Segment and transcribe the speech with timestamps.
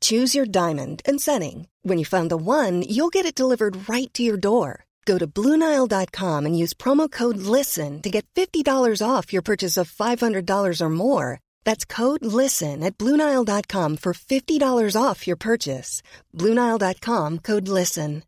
[0.00, 1.68] Choose your diamond and setting.
[1.82, 4.86] When you find the one, you'll get it delivered right to your door.
[5.04, 8.66] Go to Bluenile.com and use promo code LISTEN to get $50
[9.00, 11.38] off your purchase of $500 or more.
[11.64, 16.02] That's code LISTEN at Bluenile.com for $50 off your purchase.
[16.34, 18.24] Bluenile.com code LISTEN.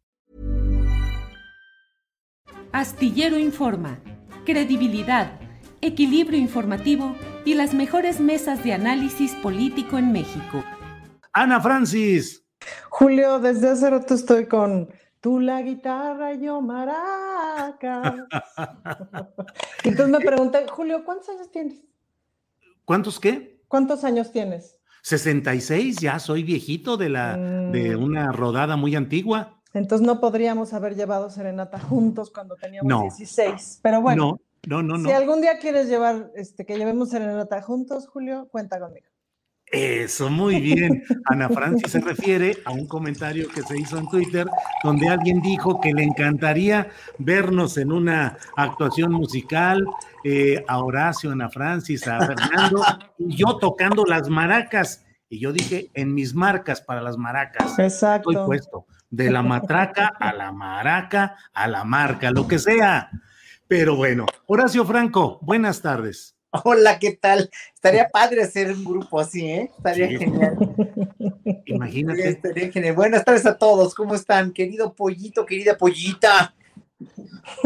[2.71, 3.99] Astillero Informa,
[4.45, 5.41] credibilidad,
[5.81, 7.17] equilibrio informativo
[7.47, 10.63] y las mejores mesas de análisis político en México.
[11.33, 12.45] Ana Francis.
[12.91, 14.89] Julio, desde hace rato estoy con
[15.21, 18.27] tú la guitarra y yo maraca.
[19.85, 21.79] Entonces me preguntan, Julio, ¿cuántos años tienes?
[22.85, 23.61] ¿Cuántos qué?
[23.69, 24.79] ¿Cuántos años tienes?
[25.03, 28.03] 66, ya soy viejito de la de Mm.
[28.03, 29.55] una rodada muy antigua.
[29.75, 33.03] Entonces no podríamos haber llevado serenata juntos cuando teníamos No.
[33.03, 33.81] 16.
[33.83, 35.17] Pero bueno, no, no, no, si no.
[35.17, 39.07] algún día quieres llevar, este, que llevemos serenata juntos, Julio, cuenta conmigo.
[39.71, 41.05] Eso, muy bien.
[41.27, 44.47] Ana Francis se refiere a un comentario que se hizo en Twitter
[44.83, 46.89] donde alguien dijo que le encantaría
[47.19, 49.85] vernos en una actuación musical,
[50.25, 52.83] eh, a Horacio, Ana Francis, a Fernando,
[53.19, 55.05] y yo tocando las maracas.
[55.29, 57.79] Y yo dije, en mis marcas para las maracas.
[57.79, 58.31] Exacto.
[58.31, 58.87] Estoy puesto.
[59.11, 63.11] De la matraca a la maraca, a la marca, lo que sea.
[63.67, 66.38] Pero bueno, Horacio Franco, buenas tardes.
[66.65, 67.51] Hola, ¿qué tal?
[67.75, 69.71] Estaría padre hacer un grupo así, ¿eh?
[69.77, 70.19] Estaría Sí.
[70.19, 70.57] genial.
[71.67, 72.29] Imagínate.
[72.29, 72.95] Estaría genial.
[72.95, 73.95] Buenas tardes a todos.
[73.95, 74.53] ¿Cómo están?
[74.53, 76.55] Querido pollito, querida pollita.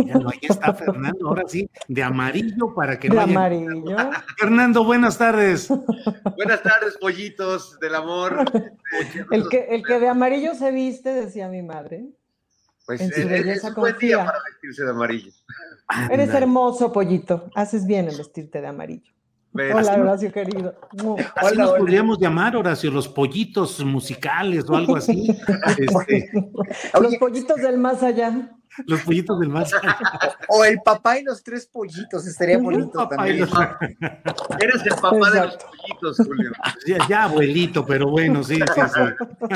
[0.04, 3.96] Ya no, ahí está Fernando, ahora sí, de amarillo para que De no haya- amarillo.
[4.38, 5.68] Fernando, buenas tardes.
[6.36, 8.44] Buenas tardes, pollitos del amor.
[9.30, 12.04] El que, el que de amarillo se viste, decía mi madre.
[12.86, 14.24] Pues en su es, es belleza un buen día confía.
[14.24, 15.32] para vestirse de amarillo.
[16.10, 17.50] Eres hermoso, pollito.
[17.54, 19.12] Haces bien en vestirte de amarillo.
[19.54, 20.74] Hola, Horacio querido.
[21.02, 21.16] Mu.
[21.18, 21.78] Así Hola, nos hola.
[21.80, 25.36] podríamos llamar, Horacio, los pollitos musicales o algo así.
[25.78, 26.30] Este,
[27.00, 28.50] Los pollitos del más allá.
[28.86, 29.96] Los pollitos del más allá.
[30.48, 32.26] o el papá y los tres pollitos.
[32.26, 33.40] Estaría bonito también.
[33.40, 33.50] los-
[34.60, 36.52] Eres el papá de los pollitos, Julio.
[36.86, 39.48] Ya, ya, abuelito, pero bueno, sí, sí, sí.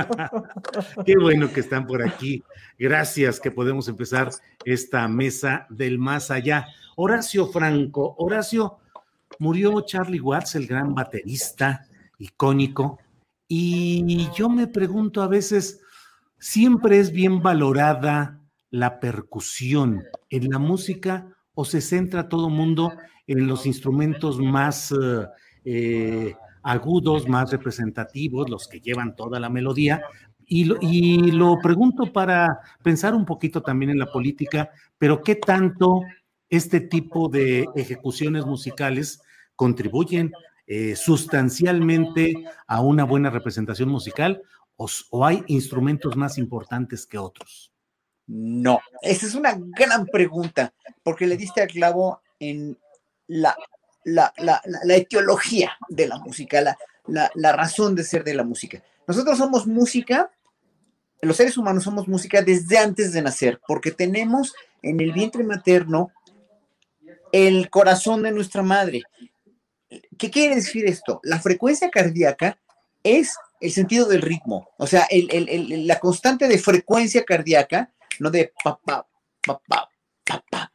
[1.05, 2.43] Qué bueno que están por aquí.
[2.79, 4.31] Gracias que podemos empezar
[4.65, 6.67] esta mesa del más allá.
[6.97, 8.79] Horacio Franco, Horacio,
[9.39, 11.87] murió Charlie Watts, el gran baterista
[12.19, 12.99] icónico,
[13.49, 15.81] y yo me pregunto a veces,
[16.39, 18.41] ¿siempre es bien valorada
[18.71, 22.93] la percusión en la música o se centra todo mundo
[23.27, 25.27] en los instrumentos más eh,
[25.65, 30.03] eh, agudos, más representativos, los que llevan toda la melodía?
[30.47, 35.35] Y lo, y lo pregunto para pensar un poquito también en la política, pero ¿qué
[35.35, 36.03] tanto
[36.49, 39.21] este tipo de ejecuciones musicales
[39.57, 40.33] contribuyen
[40.69, 42.35] eh, sustancialmente
[42.67, 44.43] a una buena representación musical
[44.77, 47.73] o, o hay instrumentos más importantes que otros?
[48.27, 50.73] No, esa es una gran pregunta,
[51.03, 52.77] porque le diste al clavo en
[53.29, 53.57] la,
[54.05, 56.61] la, la, la- etiología de la música,
[57.07, 58.83] la razón de ser de la música.
[59.07, 60.31] Nosotros somos música,
[61.23, 66.11] los seres humanos somos música desde antes de nacer, porque tenemos en el vientre materno
[67.33, 69.03] el corazón de nuestra madre.
[70.19, 71.21] ¿Qué quiere decir esto?
[71.23, 72.59] La frecuencia cardíaca
[73.05, 77.93] es el sentido del ritmo, o sea, el- el- el- la constante de frecuencia cardíaca,
[78.19, 79.07] no de pa, pa,
[79.45, 79.89] pa, pa,
[80.25, 80.73] pa, pa,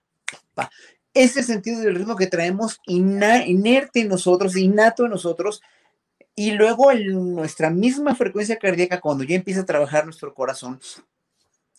[0.53, 0.69] pa.
[1.13, 5.61] El sentido del ritmo que traemos inerte en nosotros, innato en nosotros,
[6.35, 10.79] y luego en nuestra misma frecuencia cardíaca, cuando ya empieza a trabajar nuestro corazón,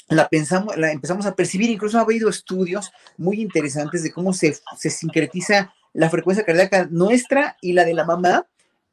[0.09, 1.71] la, pensamos, la empezamos a percibir.
[1.71, 7.57] Incluso ha habido estudios muy interesantes de cómo se, se sincretiza la frecuencia cardíaca nuestra
[7.61, 8.47] y la de la mamá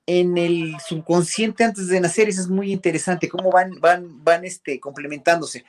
[0.05, 2.29] en el subconsciente antes de nacer.
[2.29, 5.65] Eso es muy interesante, cómo van, van, van este, complementándose.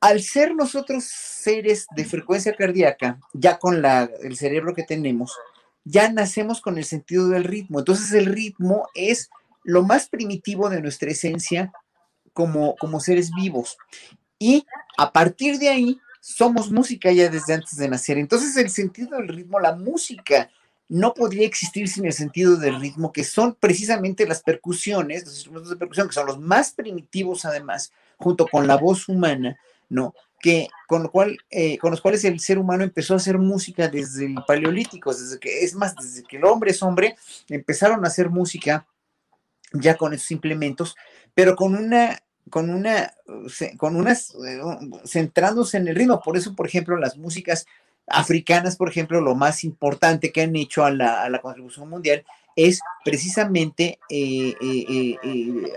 [0.00, 5.32] Al ser nosotros seres de frecuencia cardíaca, ya con la, el cerebro que tenemos,
[5.84, 7.78] ya nacemos con el sentido del ritmo.
[7.78, 9.30] Entonces el ritmo es
[9.62, 11.72] lo más primitivo de nuestra esencia
[12.32, 13.78] como, como seres vivos.
[14.38, 14.66] Y
[14.98, 18.18] a partir de ahí somos música ya desde antes de nacer.
[18.18, 20.50] Entonces el sentido del ritmo, la música
[20.88, 25.70] no podría existir sin el sentido del ritmo, que son precisamente las percusiones, los instrumentos
[25.70, 29.56] de percusión, que son los más primitivos además, junto con la voz humana,
[29.88, 30.14] ¿no?
[30.40, 33.88] Que con, lo cual, eh, con los cuales el ser humano empezó a hacer música
[33.88, 37.16] desde el paleolítico, desde que, es más, desde que el hombre es hombre,
[37.48, 38.86] empezaron a hacer música
[39.72, 40.96] ya con esos implementos,
[41.34, 42.20] pero con una
[42.50, 43.14] con una,
[43.78, 44.60] con unas, eh,
[45.06, 46.20] centrándose en el ritmo.
[46.20, 47.66] Por eso, por ejemplo, las músicas
[48.06, 52.22] africanas, por ejemplo, lo más importante que han hecho a la, contribución mundial
[52.54, 55.16] es precisamente eh,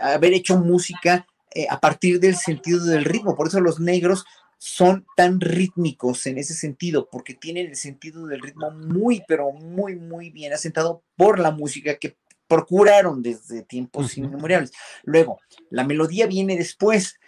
[0.01, 1.25] haber hecho música
[1.69, 3.35] a partir del sentido del ritmo.
[3.35, 4.25] Por eso los negros
[4.57, 9.95] son tan rítmicos en ese sentido, porque tienen el sentido del ritmo muy, pero muy,
[9.95, 12.17] muy bien asentado por la música que
[12.47, 14.71] procuraron desde tiempos inmemoriales.
[15.03, 15.39] Luego,
[15.69, 17.19] la melodía viene después,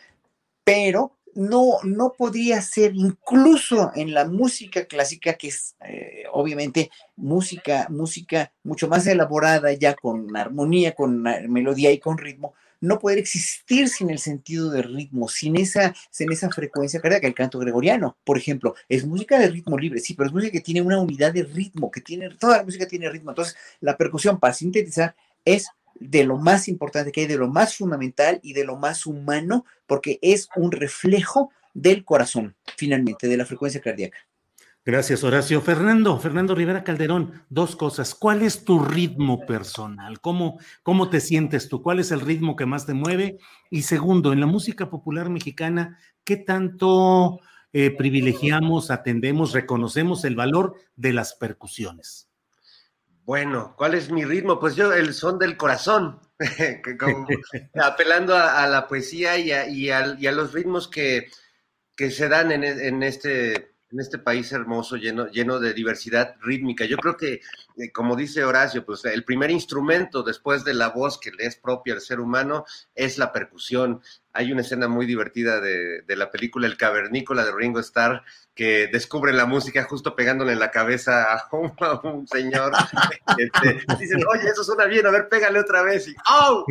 [0.64, 7.88] pero no, no podría ser incluso en la música clásica, que es eh, obviamente música,
[7.90, 13.90] música mucho más elaborada ya con armonía, con melodía y con ritmo, no poder existir
[13.90, 17.28] sin el sentido de ritmo, sin esa, sin esa frecuencia cardíaca.
[17.28, 20.62] El canto gregoriano, por ejemplo, es música de ritmo libre, sí, pero es música que
[20.62, 23.31] tiene una unidad de ritmo, que tiene, toda la música tiene ritmo.
[23.31, 25.16] Entonces, la percusión para sintetizar
[25.46, 25.68] es
[26.00, 29.66] de lo más importante que hay, de lo más fundamental y de lo más humano,
[29.86, 34.18] porque es un reflejo del corazón, finalmente, de la frecuencia cardíaca.
[34.91, 35.62] Gracias, Horacio.
[35.62, 38.15] Fernando, Fernando Rivera Calderón, dos cosas.
[38.15, 40.19] ¿Cuál es tu ritmo personal?
[40.19, 41.83] ¿Cómo, ¿Cómo te sientes tú?
[41.83, 43.38] ¿Cuál es el ritmo que más te mueve?
[43.69, 47.39] Y segundo, en la música popular mexicana, ¿qué tanto
[47.71, 52.27] eh, privilegiamos, atendemos, reconocemos el valor de las percusiones?
[53.25, 54.59] Bueno, ¿cuál es mi ritmo?
[54.59, 56.19] Pues yo, el son del corazón,
[57.80, 61.30] apelando a, la poesía y a, los ritmos que,
[61.95, 66.86] se dan en este en este país hermoso, lleno, lleno de diversidad rítmica.
[66.86, 67.41] Yo creo que,
[67.77, 71.56] eh, como dice Horacio, pues el primer instrumento después de la voz que le es
[71.56, 74.01] propia al ser humano es la percusión.
[74.33, 79.31] Hay una escena muy divertida de, la película El Cavernícola de Ringo Starr que descubre
[79.31, 81.47] la música justo pegándole en la cabeza a
[82.03, 82.74] un, señor.
[83.38, 86.07] Este, dicen, oye, eso suena bien, a ver, pégale otra vez.
[86.09, 86.65] Y ¡au!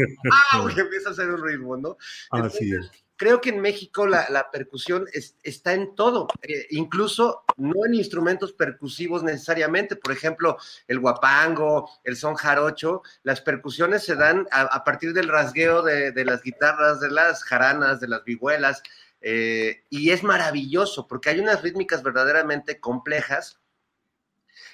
[0.52, 0.68] ¡au!
[0.76, 1.96] Y empieza a hacer un ritmo, ¿no?
[2.30, 5.06] Así es creo que en México la, percusión
[5.42, 9.96] está en todo, eh, incluso no en instrumentos percusivos necesariamente.
[9.96, 10.56] Por ejemplo,
[10.86, 16.42] el guapango, el son jarocho, las percusiones se dan a, partir del rasgueo de, las
[16.42, 18.82] guitarras, de las jaranas, de las vihuelas,
[19.20, 23.58] eh, y es maravilloso porque hay unas rítmicas verdaderamente complejas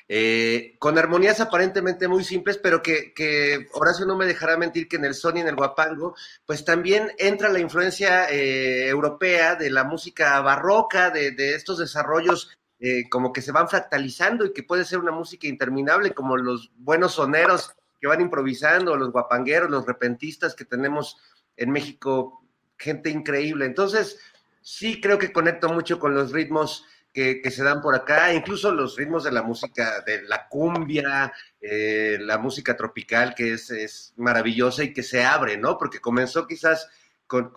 [0.07, 5.05] eh, con armonías aparentemente muy simples, pero que, Horacio no me dejará mentir que en
[5.07, 6.15] el son y en el guapango,
[6.45, 12.51] pues también entra la influencia eh, europea de la música barroca, de, estos desarrollos
[12.81, 16.71] eh, como que se van fractalizando y que puede ser una música interminable, como los
[16.77, 21.17] buenos soneros que van improvisando, los guapangueros, los repentistas que tenemos
[21.57, 22.45] en México,
[22.77, 23.65] gente increíble.
[23.65, 24.19] Entonces,
[24.61, 26.85] sí creo que conecto mucho con los ritmos
[27.15, 32.19] que, se dan por acá, incluso los ritmos de la música, de la cumbia, eh,
[32.21, 35.79] la música tropical, que es, maravillosa y que se abre, ¿no?
[35.79, 36.89] Porque comenzó quizás
[37.29, 37.53] con,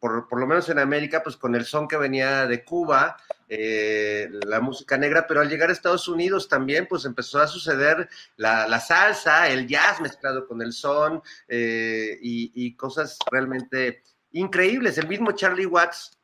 [0.00, 3.18] por, lo menos en América, pues con el son que venía de Cuba,
[3.48, 8.08] eh, la música negra, pero al llegar a Estados Unidos también, pues empezó a suceder
[8.36, 14.96] la, salsa, el jazz mezclado con el son eh, y, y, cosas realmente increíbles.
[14.96, 16.18] El mismo Charlie Watts,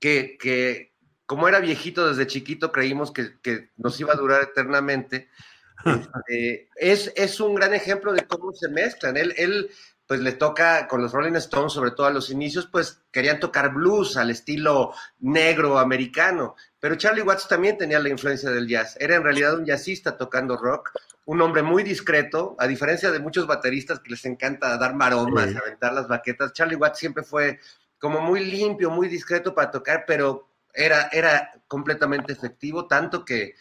[0.00, 0.93] que, que,
[1.26, 5.28] como era viejito desde chiquito, creímos que, nos iba a durar eternamente.
[5.84, 9.18] Este, es, es, un gran ejemplo de cómo se mezclan.
[9.18, 9.70] Él, él,
[10.06, 13.72] pues le toca con los Rolling Stones, sobre todo a los inicios, pues querían tocar
[13.72, 16.56] blues al estilo negro americano.
[16.78, 18.96] Pero Charlie Watts también tenía la influencia del jazz.
[19.00, 20.90] Era en realidad un jazzista tocando rock,
[21.24, 25.92] un hombre muy discreto, a diferencia de muchos bateristas que les encanta dar maromas, aventar
[25.92, 26.52] las baquetas.
[26.52, 27.58] Charlie Watts siempre fue
[27.98, 33.54] como muy limpio, muy discreto para tocar, pero era, era completamente efectivo, tanto que,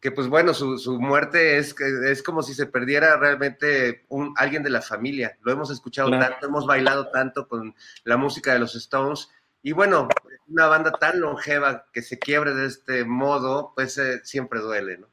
[0.00, 4.62] que pues bueno, su, su, muerte es, es como si se perdiera realmente un, alguien
[4.62, 5.38] de la familia.
[5.42, 9.28] Lo hemos escuchado tanto, hemos bailado tanto con la música de los Stones.
[9.62, 10.08] Y bueno,
[10.48, 15.08] una banda tan longeva que se quiebre de este modo, pues eh, siempre duele, ¿no?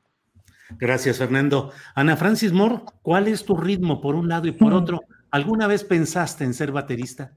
[0.79, 1.71] Gracias, Fernando.
[1.95, 5.01] Ana Francis Moore, ¿cuál es tu ritmo por un lado y por otro?
[5.29, 7.33] ¿Alguna vez pensaste en ser baterista?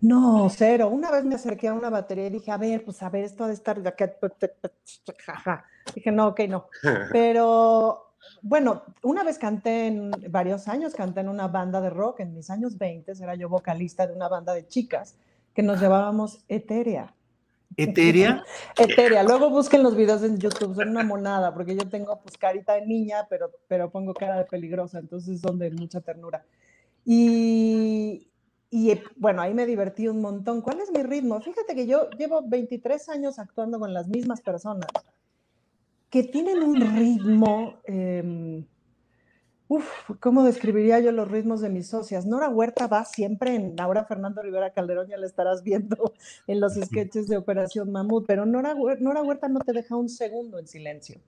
[0.00, 0.88] No, cero.
[0.88, 3.44] Una vez me acerqué a una batería y dije, a ver, pues a ver, esto
[3.44, 4.12] ha de estar de acá.
[5.94, 6.66] Dije, no, ok, no.
[7.12, 8.06] Pero
[8.42, 12.50] bueno, una vez canté en varios años, canté en una banda de rock, en mis
[12.50, 15.16] años 20, era yo vocalista de una banda de chicas
[15.54, 17.14] que nos llevábamos Eteria.
[17.76, 18.44] ¿Eteria?
[18.78, 19.22] Eteria.
[19.22, 22.86] Luego busquen los videos en YouTube, son una monada, porque yo tengo pues carita de
[22.86, 26.44] niña, pero, pero pongo cara de peligrosa, entonces son de mucha ternura.
[27.04, 28.28] Y,
[28.70, 30.60] y bueno, ahí me divertí un montón.
[30.60, 31.40] ¿Cuál es mi ritmo?
[31.40, 34.88] Fíjate que yo llevo 23 años actuando con las mismas personas
[36.10, 38.64] que tienen un ritmo, eh,
[39.68, 39.86] uf,
[40.20, 42.26] ¿cómo describiría yo los ritmos de mis socias?
[42.26, 46.14] Nora Huerta va siempre en, ahora Fernando Rivera Calderón ya la estarás viendo
[46.46, 50.58] en los sketches de Operación Mamut, pero Nora, Nora Huerta no te deja un segundo
[50.58, 51.20] en silencio.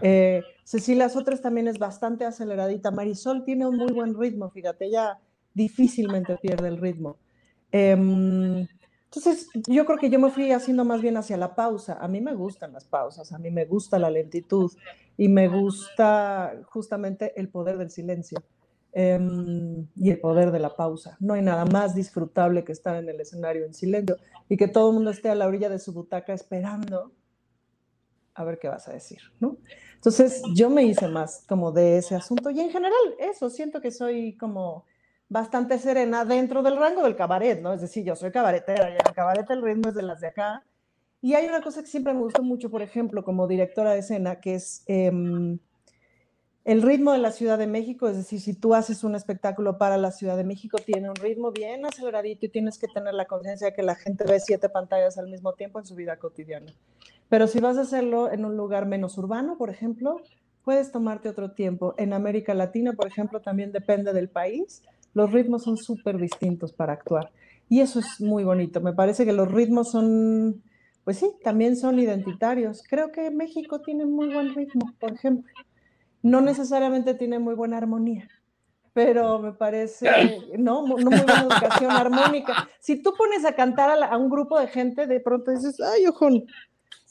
[0.00, 2.90] Eh, Cecilia Sotres también es bastante aceleradita.
[2.90, 5.20] Marisol tiene un muy buen ritmo, fíjate, ella
[5.54, 7.16] difícilmente pierde el ritmo.
[7.70, 8.66] Eh,
[9.14, 11.98] entonces, yo creo que yo me fui haciendo más bien hacia la pausa.
[12.00, 14.72] A mí me gustan las pausas, a mí me gusta la lentitud
[15.18, 18.42] y me gusta justamente el poder del silencio
[18.94, 21.18] um, y el poder de la pausa.
[21.20, 24.16] No hay nada más disfrutable que estar en el escenario en silencio
[24.48, 27.12] y que todo el mundo esté a la orilla de su butaca esperando
[28.32, 29.58] a ver qué vas a decir, ¿no?
[29.96, 33.90] Entonces, yo me hice más como de ese asunto y en general eso, siento que
[33.90, 34.86] soy como
[35.32, 37.72] bastante serena dentro del rango del cabaret, ¿no?
[37.72, 40.28] Es decir, yo soy cabaretera y en el cabaret el ritmo es de las de
[40.28, 40.62] acá.
[41.22, 44.40] Y hay una cosa que siempre me gustó mucho, por ejemplo, como directora de escena,
[44.40, 45.10] que es eh,
[46.64, 48.08] el ritmo de la Ciudad de México.
[48.08, 51.50] Es decir, si tú haces un espectáculo para la Ciudad de México, tiene un ritmo
[51.50, 55.16] bien aceleradito y tienes que tener la conciencia de que la gente ve siete pantallas
[55.16, 56.72] al mismo tiempo en su vida cotidiana.
[57.30, 60.20] Pero si vas a hacerlo en un lugar menos urbano, por ejemplo,
[60.62, 61.94] puedes tomarte otro tiempo.
[61.96, 64.82] En América Latina, por ejemplo, también depende del país
[65.14, 67.30] los ritmos son súper distintos para actuar.
[67.68, 68.80] Y eso es muy bonito.
[68.80, 70.62] Me parece que los ritmos son,
[71.04, 72.82] pues sí, también son identitarios.
[72.88, 75.50] Creo que México tiene muy buen ritmo, por ejemplo.
[76.22, 78.28] No necesariamente tiene muy buena armonía,
[78.92, 80.08] pero me parece,
[80.58, 82.68] no, no muy buena educación armónica.
[82.78, 86.28] Si tú pones a cantar a, un grupo de gente, de pronto dices, ay, ojo,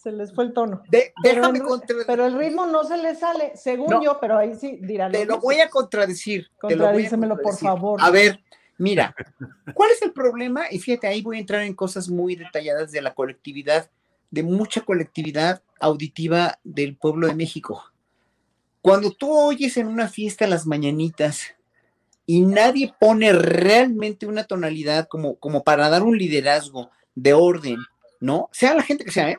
[0.02, 0.82] se les fue el tono.
[1.22, 1.46] pero,
[2.26, 5.12] el, ritmo no se les sale, según yo, pero ahí sí dirán.
[5.12, 6.50] Te lo voy a contradecir.
[6.60, 8.00] Contradícemelo, por favor.
[8.02, 8.40] A ver,
[8.78, 9.16] mira,
[9.76, 10.64] ¿cuál es el problema?
[10.72, 13.92] Y fíjate, ahí voy a entrar en cosas muy detalladas de la colectividad,
[14.32, 17.84] de mucha colectividad auditiva del pueblo de México.
[18.82, 21.54] Cuando tú oyes en una fiesta las mañanitas
[22.26, 27.78] y nadie pone realmente una tonalidad como, como para dar un liderazgo de orden,
[28.20, 28.50] ¿no?
[28.52, 29.38] Sea la gente que sea, ¿eh?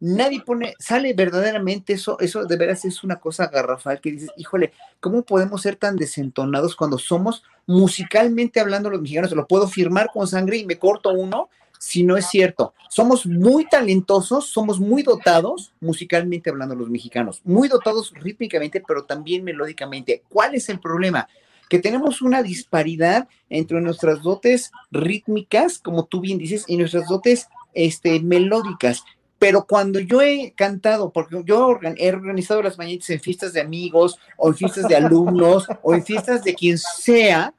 [0.00, 4.72] Nadie pone, sale verdaderamente eso, eso de veras es una cosa garrafal que dices, híjole,
[4.98, 9.32] ¿cómo podemos ser tan desentonados cuando somos musicalmente hablando los mexicanos?
[9.32, 12.74] Lo puedo firmar con sangre y me corto uno si no es cierto.
[12.90, 19.44] Somos muy talentosos, somos muy dotados musicalmente hablando los mexicanos, muy dotados rítmicamente, pero también
[19.44, 20.22] melódicamente.
[20.28, 21.28] ¿Cuál es el problema?
[21.70, 27.48] que tenemos una disparidad entre nuestras dotes rítmicas, como tú bien dices, y nuestras dotes
[27.74, 29.04] este, melódicas
[29.40, 34.18] pero cuando yo he cantado, porque yo he organizado las mañanitas en fiestas de amigos
[34.36, 37.54] o en fiestas de alumnos o en fiestas de quien sea,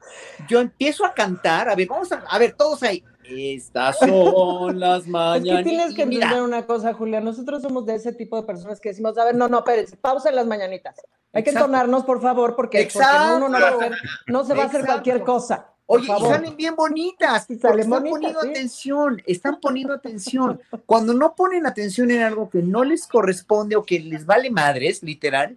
[0.48, 3.02] yo empiezo a cantar, a ver, vamos a, a ver, todos ahí.
[3.24, 5.58] Estas son las mañanitas.
[5.58, 7.20] Es que tienes que entender una cosa, Julia.
[7.20, 10.28] Nosotros somos de ese tipo de personas que decimos, a ver, no, no, espérense, pausa
[10.28, 10.94] en las mañanitas.
[11.32, 13.92] Hay que entonarnos, por favor, porque, porque uno no, va a hacer,
[14.28, 15.71] no se va a hacer cualquier cosa.
[15.86, 17.50] Oye, y salen bien bonitas.
[17.50, 20.60] están poniendo atención, están poniendo atención.
[20.86, 25.02] Cuando no ponen atención en algo que no les corresponde o que les vale madres,
[25.02, 25.56] literal,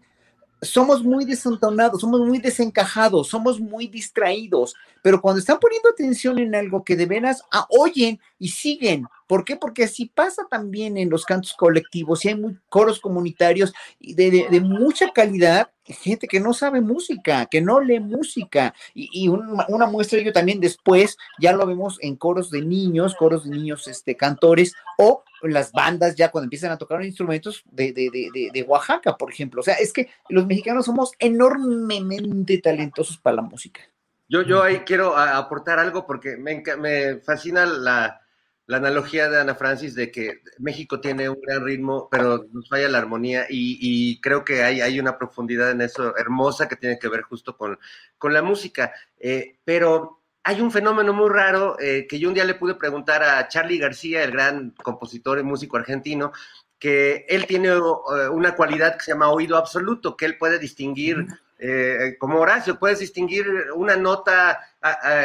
[0.62, 6.56] somos muy desentonados, somos muy desencajados, somos muy distraídos, pero cuando están poniendo atención en
[6.56, 9.56] algo que de veras ah, oyen y siguen, ¿por qué?
[9.56, 14.62] Porque así pasa también en los cantos colectivos y hay muy, coros comunitarios de, de,
[14.62, 20.24] mucha calidad, gente que no sabe música, que no lee música, y, una muestra de
[20.24, 24.74] ello también después, ya lo vemos en coros de niños, coros de niños este, cantores,
[24.98, 29.62] o las bandas ya cuando empiezan a tocar instrumentos de, de, Oaxaca, por ejemplo.
[29.62, 33.82] O sea, es que los mexicanos somos enormemente talentosos para la música.
[34.28, 38.25] Yo, yo ahí quiero aportar algo porque me, me fascina la,
[38.68, 42.90] la, analogía de Ana Francis de que México tiene un gran ritmo, pero nos falla
[42.90, 47.00] la armonía y, y creo que hay, hay, una profundidad en eso hermosa que tiene
[47.00, 47.80] que ver justo con,
[48.18, 48.94] con la música.
[49.20, 53.24] Eh, pero hay un fenómeno muy raro eh, que yo un día le pude preguntar
[53.24, 56.32] a Charlie García, el gran compositor y músico argentino,
[56.78, 61.26] que él tiene uh, una cualidad que se llama oído absoluto, que él puede distinguir,
[61.58, 64.60] eh, como Horacio, puedes distinguir una nota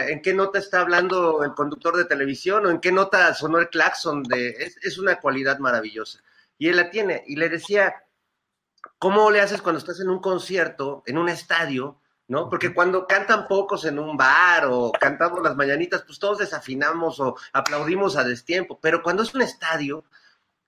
[0.08, 3.68] en qué nota está hablando el conductor de televisión o en qué nota sonó el
[3.68, 6.20] claxon de, es, es una cualidad maravillosa.
[6.58, 7.24] Y él la tiene.
[7.26, 7.94] Y le decía,
[8.98, 12.00] ¿cómo le haces cuando estás en un concierto, en un estadio?
[12.30, 12.48] ¿no?
[12.48, 17.34] Porque cuando cantan pocos en un bar o cantamos las mañanitas, pues todos desafinamos o
[17.52, 20.04] aplaudimos a destiempo, pero cuando es un estadio,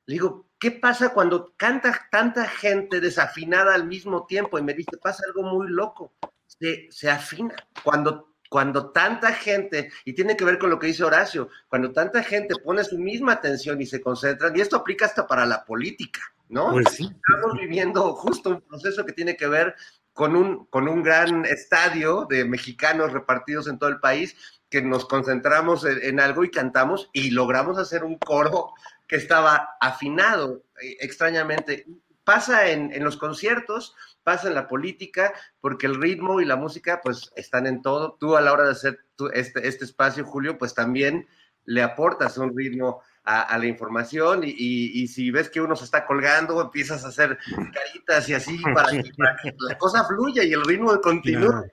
[0.07, 4.59] le digo, ¿qué pasa cuando canta tanta gente desafinada al mismo tiempo?
[4.59, 6.13] Y me dice, pasa algo muy loco,
[6.49, 7.55] se, se afina.
[7.85, 12.23] Cuando, cuando tanta gente, y tiene que ver con lo que dice Horacio, cuando tanta
[12.23, 16.21] gente pone su misma atención y se concentra, y esto aplica hasta para la política,
[16.51, 16.71] ¿no?
[16.71, 17.05] Pues sí.
[17.05, 19.75] Estamos viviendo justo un proceso que tiene que ver
[20.13, 24.37] con un, con un gran estadio de mexicanos repartidos en todo el país,
[24.69, 28.75] que nos concentramos en, algo y cantamos y logramos hacer un coro
[29.09, 31.87] que estaba afinado eh, extrañamente.
[32.23, 37.00] Pasa en, en, los conciertos, pasa en la política, porque el ritmo y la música
[37.02, 38.17] pues están en todo.
[38.19, 38.99] Tú a la hora de hacer
[39.33, 41.26] este, este espacio, Julio, pues también
[41.64, 46.61] le aportas un ritmo a, la información y, si ves que uno se está colgando,
[46.61, 47.38] empiezas a hacer
[47.73, 49.02] caritas y así para que,
[49.69, 51.71] la cosa fluya y el ritmo continúe.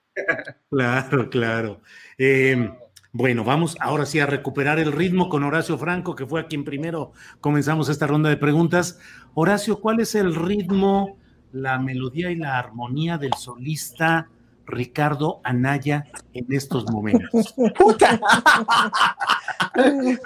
[0.69, 1.81] Claro, claro.
[2.17, 2.71] Eh,
[3.11, 6.63] bueno, vamos ahora sí a recuperar el ritmo con Horacio Franco, que fue a quien
[6.63, 8.99] primero comenzamos esta ronda de preguntas.
[9.33, 11.18] Horacio, ¿cuál es el ritmo,
[11.51, 14.29] la melodía y la armonía del solista?
[14.69, 17.53] Ricardo Anaya en estos momentos.
[17.77, 18.19] ¡Puta!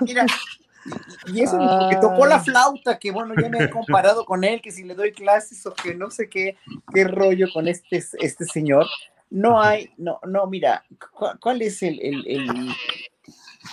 [0.01, 0.25] Mira,
[1.27, 1.57] y eso
[1.89, 4.95] que tocó la flauta, que bueno, ya me he comparado con él, que si le
[4.95, 6.57] doy clases o que no sé qué,
[6.93, 8.87] qué rollo con este, este señor.
[9.29, 10.83] No hay, no, no, mira,
[11.39, 12.75] ¿cuál es el, el,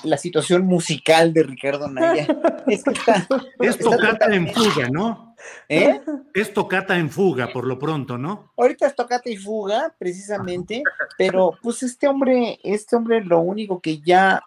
[0.05, 2.27] la situación musical de Ricardo Naya?
[2.67, 3.27] Es, que está,
[3.59, 5.30] es tocata en fuga, ¿no?
[5.69, 6.01] ¿Eh?
[6.35, 8.53] Es tocata en fuga, por lo pronto, ¿no?
[8.57, 10.83] Ahorita es tocata y fuga, precisamente,
[11.17, 14.43] pero pues este hombre, este hombre lo único que ya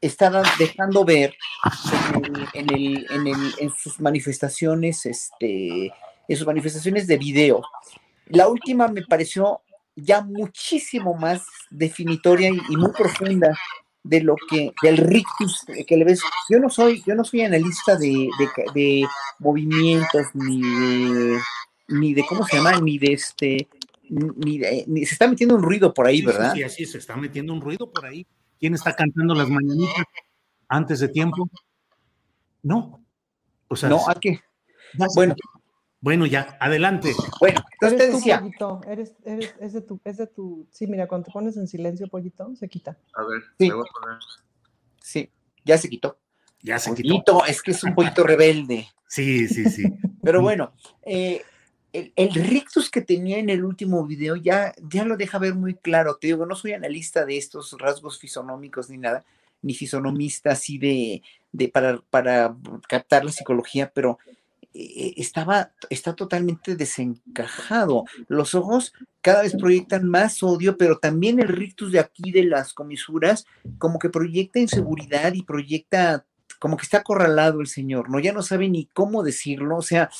[0.00, 1.34] está dejando ver
[2.54, 7.62] en, el, en, el, en, sus manifestaciones, este, en sus manifestaciones de video.
[8.26, 9.62] La última me pareció
[9.96, 13.56] ya muchísimo más definitoria y, muy profunda
[14.02, 16.20] de lo que del rictus que le ves.
[16.48, 18.28] Yo no soy, yo no soy analista de,
[18.74, 19.06] de,
[19.38, 21.38] movimientos ni de,
[21.88, 23.68] ni de cómo se llama, ni de este,
[24.08, 26.52] ni, ni se está metiendo un ruido por ahí, ¿verdad?
[26.52, 28.26] Sí, sí, así se está metiendo un ruido por ahí.
[28.58, 30.04] ¿Quién está cantando las mañanitas
[30.68, 31.48] antes de tiempo?
[32.62, 33.04] No.
[33.68, 34.38] O sea, no, aquí.
[35.14, 35.34] Bueno.
[36.00, 37.12] Bueno, ya, adelante.
[37.40, 38.40] Bueno, entonces te decía.
[38.40, 40.66] pollito, eres, eres, es de tu, es de tu.
[40.70, 42.96] Sí, mira, cuando te pones en silencio, pollito, se quita.
[43.14, 43.70] A ver, sí.
[43.70, 44.18] voy a poner.
[45.02, 45.32] Sí,
[45.64, 46.18] ya se quitó.
[46.62, 47.44] Ya se pollito, quitó.
[47.46, 48.86] Es que es un pollito rebelde.
[49.08, 49.84] Sí, sí, sí.
[50.22, 51.42] Pero bueno, eh,
[51.92, 56.16] el, rictus que tenía en el último video ya, ya lo deja ver muy claro.
[56.16, 59.24] Te digo, no soy analista de estos rasgos fisonómicos ni nada,
[59.62, 62.54] ni fisonomista así de, de para, para
[62.88, 64.18] captar la psicología, pero
[64.74, 68.04] estaba, está totalmente desencajado.
[68.28, 72.72] Los ojos cada vez proyectan más odio, pero también el rictus de aquí de las
[72.72, 73.46] comisuras
[73.78, 76.24] como que proyecta inseguridad y proyecta
[76.58, 78.18] como que está acorralado el Señor, ¿no?
[78.20, 80.10] Ya no sabe ni cómo decirlo, o sea,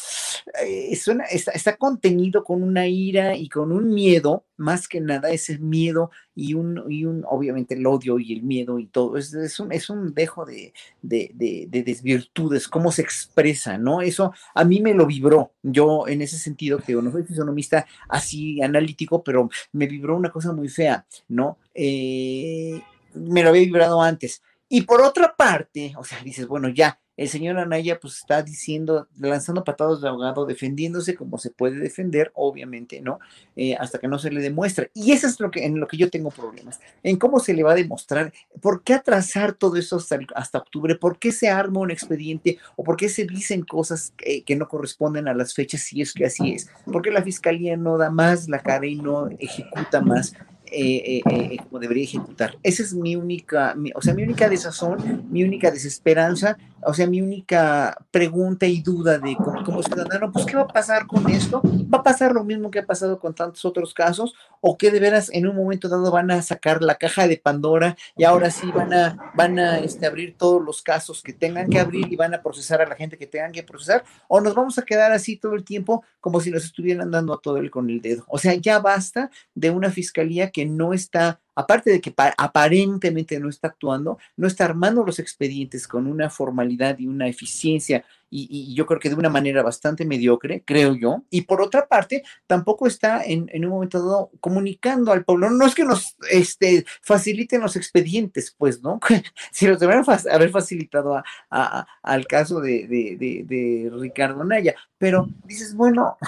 [0.65, 6.11] eh, está, contenido con una ira y con un miedo, más que nada ese miedo
[6.35, 9.73] y un, y un obviamente el odio y el miedo y todo, es, es, un,
[9.73, 10.73] es un dejo de,
[11.03, 14.01] de, de, desvirtudes, cómo se expresa, ¿no?
[14.01, 18.63] Eso a mí me lo vibró, yo en ese sentido, que no soy fisonomista así
[18.63, 21.59] analítico, pero me vibró una cosa muy fea, ¿no?
[21.75, 22.81] Eh,
[23.15, 24.43] me lo había vibrado antes.
[24.69, 29.09] Y por otra parte, o sea, dices, bueno, ya, el señor Anaya pues está diciendo,
[29.19, 33.19] lanzando patados de ahogado, defendiéndose como se puede defender, obviamente, ¿no?
[33.57, 34.93] Eh, hasta que no se le demuestre.
[34.95, 37.65] Y eso es lo que, en lo que yo tengo problemas, en cómo se le
[37.65, 39.99] va a demostrar, por qué atrasar todo eso
[40.37, 44.57] hasta, octubre, por qué se arma un expediente o por qué se dicen cosas que
[44.57, 47.99] no corresponden a las fechas si es que así es, por qué la fiscalía no
[47.99, 50.35] da más la cara y no ejecuta más.
[50.71, 52.57] Eh, eh, eh, como debería ejecutar.
[52.63, 57.21] Esa es mi única, o sea, mi única desazón, mi única desesperanza, o sea, mi
[57.21, 61.61] única pregunta y duda de como, como ciudadano, pues, ¿qué va a pasar con esto?
[61.93, 64.35] ¿Va a pasar lo mismo que ha pasado con tantos otros casos?
[64.61, 67.97] ¿O que de veras en un momento dado van a sacar la caja de Pandora
[68.17, 71.81] y ahora sí van a, van a este, abrir todos los casos que tengan que
[71.81, 74.05] abrir y van a procesar a la gente que tengan que procesar?
[74.29, 77.41] ¿O nos vamos a quedar así todo el tiempo como si nos estuvieran dando a
[77.41, 78.25] todo el con el dedo?
[78.29, 83.39] O sea, ya basta de una fiscalía que que no está aparte de que aparentemente
[83.41, 88.75] no está actuando, no está armando los expedientes con una formalidad y una eficiencia y,
[88.75, 91.23] yo creo que de una manera bastante mediocre, creo yo.
[91.31, 95.51] Y por otra parte, tampoco está en, un momento dado comunicando al pueblo.
[95.51, 99.01] No es que nos este, faciliten los expedientes, pues, ¿no?
[99.51, 104.75] si los deberían haber facilitado al caso de, de Ricardo Naya.
[104.99, 106.19] Pero dices, bueno,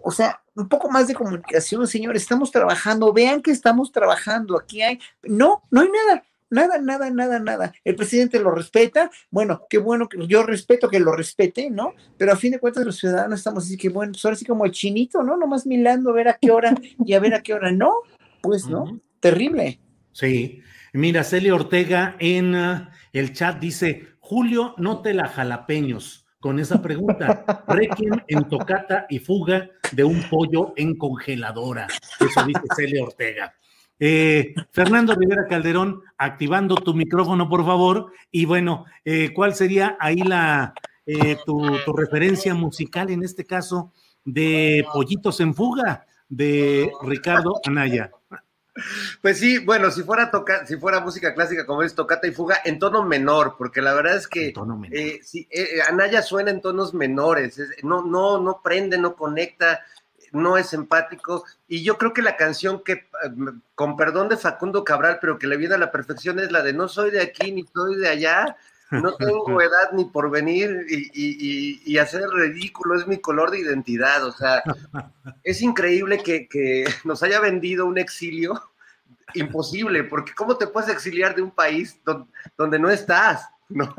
[0.00, 4.82] o sea, un poco más de comunicación, señor, estamos trabajando, vean que estamos trabajando, aquí
[4.82, 7.72] hay, no, no hay nada, nada, nada, nada, nada.
[7.84, 11.94] El presidente lo respeta, bueno, qué bueno que yo respeto que lo respete, ¿no?
[12.16, 14.64] Pero a fin de cuentas los ciudadanos estamos así que, bueno, pues ahora sí como
[14.64, 15.36] el chinito, ¿no?
[15.36, 16.74] Nomás milando a ver a qué hora
[17.04, 17.94] y a ver a qué hora, no,
[18.42, 19.00] pues, ¿no?
[19.20, 19.80] Terrible.
[20.12, 20.62] Sí.
[20.92, 26.80] Mira, Celia Ortega en uh, el chat dice, Julio, no te la jalapeños con esa
[26.80, 27.44] pregunta.
[27.66, 31.86] Requiem en tocata y fuga de un pollo en congeladora.
[32.20, 33.54] Eso dice Celia Ortega.
[34.00, 38.12] Eh, Fernando Rivera Calderón, activando tu micrófono, por favor.
[38.30, 40.72] Y bueno, eh, ¿cuál sería ahí la
[41.04, 43.92] eh, tu, tu, referencia musical en este caso
[44.24, 48.10] de Pollitos en Fuga de Ricardo Anaya?
[49.22, 52.60] Pues sí, bueno, si fuera toca, si fuera música clásica como es tocata y fuga
[52.64, 54.52] en tono menor, porque la verdad es que
[54.90, 59.80] eh, si, eh, Anaya suena en tonos menores, no, no, no prende, no conecta,
[60.32, 61.44] no es empático.
[61.66, 63.06] Y yo creo que la canción que, eh,
[63.74, 66.72] con perdón de Facundo Cabral, pero que le viene a la perfección es la de
[66.72, 68.56] No soy de aquí ni soy de allá,
[68.90, 73.60] no tengo edad ni por venir y, y, y, hacer ridículo es mi color de
[73.60, 74.24] identidad.
[74.24, 74.62] O sea,
[75.44, 78.60] es increíble que, que, nos haya vendido un exilio
[79.34, 82.00] imposible, porque ¿cómo te puedes exiliar de un país
[82.56, 83.48] donde, no estás?
[83.68, 83.94] ¿No?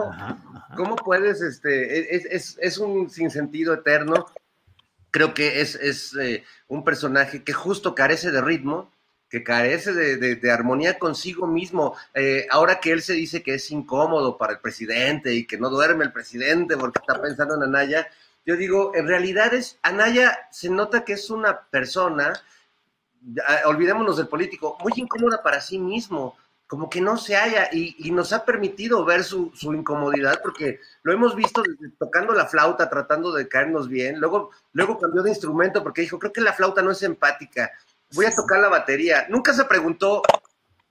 [0.75, 1.41] ¿Cómo puedes?
[1.41, 4.25] Este, es, es, es un sinsentido eterno.
[5.11, 8.91] Creo que es, es eh, un personaje que justo carece de ritmo,
[9.29, 11.95] que carece de, armonía consigo mismo.
[12.13, 15.69] Eh, ahora que él se dice que es incómodo para el presidente y que no
[15.69, 18.07] duerme el presidente porque está pensando en Anaya,
[18.45, 22.33] yo digo, en realidad es, Anaya se nota que es una persona,
[23.65, 28.33] olvidémonos del político, muy incómoda para sí mismo, como que no se haya y, nos
[28.33, 31.63] ha permitido ver su, su, incomodidad porque lo hemos visto
[31.99, 36.33] tocando la flauta, tratando de caernos bien, luego, luego cambió de instrumento porque dijo, creo
[36.33, 37.71] que la flauta no es empática
[38.13, 39.27] voy a tocar la batería.
[39.29, 40.21] Nunca se preguntó,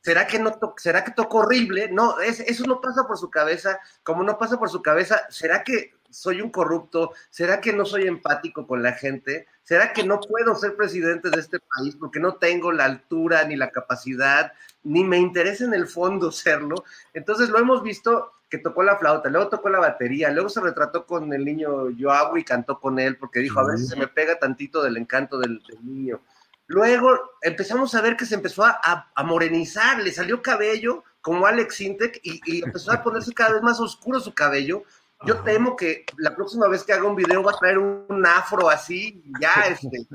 [0.03, 1.91] ¿será que no será que toco horrible?
[1.91, 5.63] No, es, eso no pasa por su cabeza, como no pasa por su cabeza, ¿será
[5.63, 7.13] que soy un corrupto?
[7.31, 9.47] ¿Será que no soy empático con la gente?
[9.63, 13.57] ¿Será que no puedo ser presidente de este país porque no tengo la altura ni
[13.57, 14.53] la capacidad,
[14.83, 16.85] ni me interesa en el fondo serlo?
[17.13, 21.05] Entonces lo hemos visto que tocó la flauta, luego tocó la batería, luego se retrató
[21.05, 24.09] con el niño Joao y cantó con él porque dijo, a ver si se me
[24.09, 26.23] pega tantito del encanto del niño.
[26.69, 32.21] Luego empezamos a ver que se empezó a, morenizar, le salió cabello como Alex Intec
[32.23, 34.85] y, empezó a ponerse cada vez más oscuro su cabello.
[35.25, 38.69] Yo temo que la próxima vez que haga un video va a traer un, afro
[38.69, 40.07] así, ya este,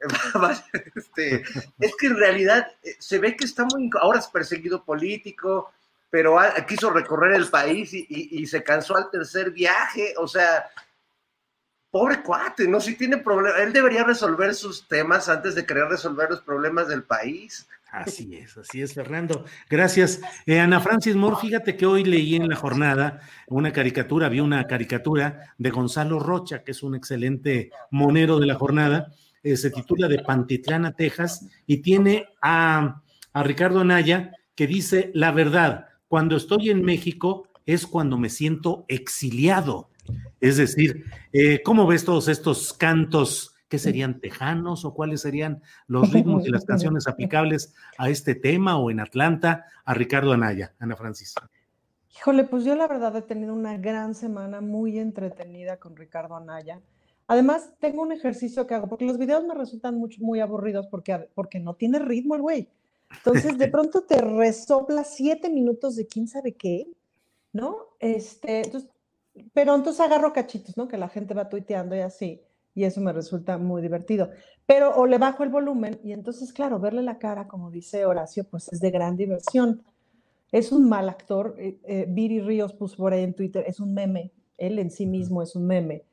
[0.94, 1.42] este,
[1.80, 5.72] es que en realidad eh, se ve que está muy, ahora es perseguido político,
[6.08, 6.38] pero
[6.68, 10.70] quiso recorrer el país y, se cansó al tercer viaje, o sea,
[11.96, 12.78] pobre cuate, ¿no?
[12.78, 17.04] Si tiene problemas, él debería resolver sus temas antes de querer resolver los problemas del
[17.04, 17.66] país.
[17.90, 19.46] Así es, así es, Fernando.
[19.70, 20.20] Gracias.
[20.44, 24.66] Eh, Ana Francis Moore, fíjate que hoy leí en la jornada una caricatura, vi una
[24.66, 29.14] caricatura de Gonzalo Rocha, que es un excelente monero de la jornada.
[29.42, 33.00] Eh, se titula De Pantitlana, Texas, y tiene a,
[33.32, 38.84] a Ricardo Anaya que dice: La verdad, cuando estoy en México es cuando me siento
[38.86, 39.88] exiliado
[40.40, 43.54] es decir, eh, ¿cómo ves todos estos cantos?
[43.68, 48.78] ¿Qué serían tejanos o cuáles serían los ritmos y las canciones aplicables a este tema
[48.78, 51.34] o en Atlanta a Ricardo Anaya, Ana Francis?
[52.16, 56.80] Híjole, pues yo la verdad he tenido una gran semana muy entretenida con Ricardo Anaya.
[57.26, 61.28] Además, tengo un ejercicio que hago, porque los videos me resultan muy, muy aburridos porque,
[61.34, 62.68] porque no tiene ritmo el güey.
[63.10, 66.86] Entonces, de pronto te resopla siete minutos de quién sabe qué,
[67.52, 67.76] ¿no?
[67.98, 68.88] Este, entonces,
[69.52, 70.88] pero entonces agarro cachitos, ¿no?
[70.88, 72.42] Que la gente va tuiteando y así,
[72.74, 74.30] y eso me resulta muy divertido.
[74.66, 78.44] Pero o le bajo el volumen y entonces, claro, verle la cara, como dice Horacio,
[78.44, 79.82] pues es de gran diversión.
[80.52, 81.54] Es un mal actor.
[81.58, 84.32] Eh, eh, Viri Ríos puso por ahí en Twitter, es un meme.
[84.58, 86.04] Él en sí mismo es un meme.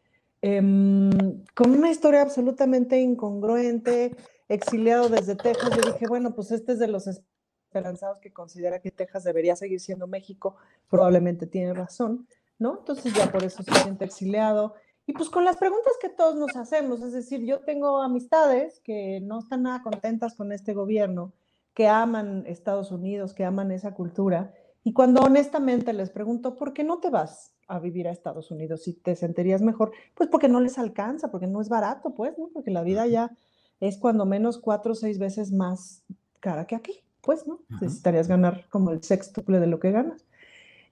[0.41, 1.09] Em,
[1.55, 4.15] con una historia absolutamente incongruente,
[4.49, 5.69] exiliado desde Texas.
[5.75, 9.79] Yo dije, bueno, pues este es de los esperanzados que considera que Texas debería seguir
[9.79, 10.57] siendo México.
[10.89, 12.27] Probablemente tiene razón.
[12.59, 12.79] ¿No?
[12.79, 14.75] Entonces ya por eso se siente exiliado.
[15.05, 19.19] Y pues con las preguntas que todos nos hacemos, es decir, yo tengo amistades que
[19.21, 21.33] no están nada contentas con este gobierno,
[21.73, 24.53] que aman Estados Unidos, que aman esa cultura.
[24.83, 28.83] Y cuando honestamente les pregunto, ¿por qué no te vas a vivir a Estados Unidos
[28.83, 29.91] si te sentirías mejor?
[30.13, 32.49] Pues porque no les alcanza, porque no es barato, pues, ¿no?
[32.53, 33.31] Porque la vida ya
[33.79, 36.03] es cuando menos cuatro o seis veces más
[36.39, 37.61] cara que aquí, pues, ¿no?
[37.81, 40.25] Necesitarías ganar como el sextuple de lo que ganas.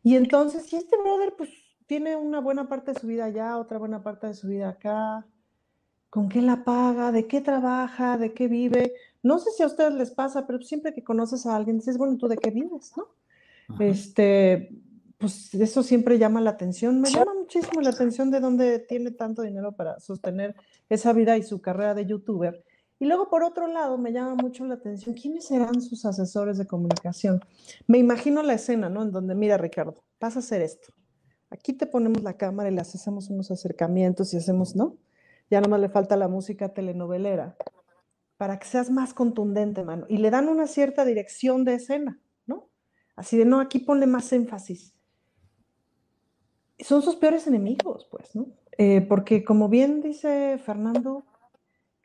[0.03, 1.49] Y entonces, si este brother, pues,
[1.85, 5.25] tiene una buena parte de su vida allá, otra buena parte de su vida acá,
[6.09, 7.11] ¿con qué la paga?
[7.11, 8.17] ¿De qué trabaja?
[8.17, 8.93] ¿De qué vive?
[9.23, 12.17] No sé si a ustedes les pasa, pero siempre que conoces a alguien dices, bueno,
[12.17, 12.93] ¿tú de qué vives?
[12.97, 13.07] ¿No?
[13.79, 14.75] Este,
[15.17, 16.99] pues eso siempre llama la atención.
[16.99, 20.55] Me llama muchísimo la atención de dónde tiene tanto dinero para sostener
[20.89, 22.63] esa vida y su carrera de youtuber.
[23.01, 26.67] Y luego, por otro lado, me llama mucho la atención quiénes serán sus asesores de
[26.67, 27.41] comunicación.
[27.87, 29.01] Me imagino la escena, ¿no?
[29.01, 30.93] En donde, mira, Ricardo, vas a hacer esto.
[31.49, 34.99] Aquí te ponemos la cámara y le hacemos unos acercamientos y hacemos, ¿no?
[35.49, 37.57] Ya nomás le falta la música telenovelera
[38.37, 40.05] para que seas más contundente, mano.
[40.07, 42.69] Y le dan una cierta dirección de escena, ¿no?
[43.15, 44.93] Así de, no, aquí ponle más énfasis.
[46.77, 48.45] Son sus peores enemigos, pues, ¿no?
[48.77, 51.25] Eh, porque como bien dice Fernando,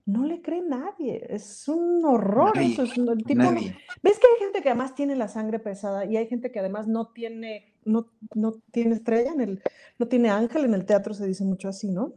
[0.07, 1.27] no le cree nadie.
[1.29, 2.57] Es un horror.
[2.59, 6.17] eso es un, tipo, ¿Ves que hay gente que además tiene la sangre pesada y
[6.17, 9.63] hay gente que además no tiene, no, no tiene estrella en el,
[9.99, 12.15] no tiene ángel en el teatro, se dice mucho así, ¿no?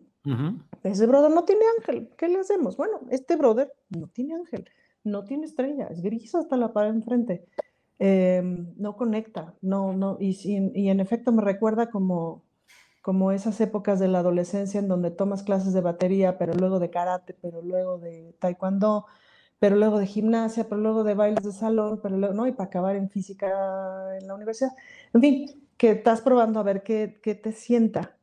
[0.83, 2.77] Ese brother no tiene ángel, ¿qué le hacemos?
[2.77, 4.69] Bueno, este brother no tiene ángel,
[5.03, 7.45] no tiene estrella, es gris hasta la pared enfrente,
[7.97, 10.37] em, no conecta, no, no, y,
[10.75, 12.43] y, en efecto me recuerda como,
[13.01, 16.89] como esas épocas de la adolescencia en donde tomas clases de batería, pero luego de
[16.89, 19.05] karate, pero luego de taekwondo,
[19.59, 22.67] pero luego de gimnasia, pero luego de bailes de salón, pero luego, no, y para
[22.67, 23.47] acabar en física
[24.19, 24.71] en la universidad.
[25.13, 28.17] En fin, que estás probando a ver qué, qué te sienta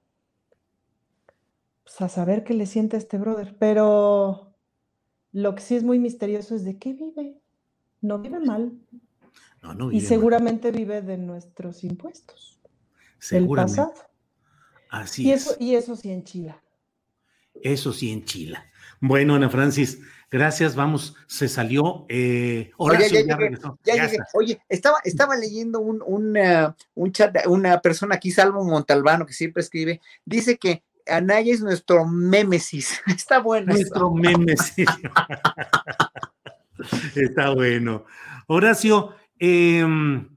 [1.86, 3.56] pues, a saber qué le siente a este brother.
[3.58, 4.52] Pero
[5.32, 7.40] lo que sí es muy misterioso es de qué vive.
[8.02, 8.72] No vive mal.
[9.62, 12.60] No, no vive y seguramente vive de nuestros impuestos.
[13.30, 13.94] El pasado.
[15.00, 15.42] Así y es.
[15.42, 16.54] Eso, y eso sí en Chile.
[17.54, 18.58] Eso sí en Chile.
[19.00, 20.74] Bueno, Ana Francis, gracias.
[20.74, 22.06] Vamos, se salió.
[22.08, 23.38] Eh, Oye, ya,
[24.34, 26.36] Oye, estaba, estaba leyendo un, un,
[26.94, 32.06] un chat, una persona aquí, Salvo Montalbano, que siempre escribe, dice que Anaya es nuestro
[32.06, 33.00] mémesis.
[33.06, 33.72] Está bueno.
[33.72, 34.88] Nuestro mémesis.
[37.14, 38.04] Está bueno.
[38.48, 40.28] Horacio, em,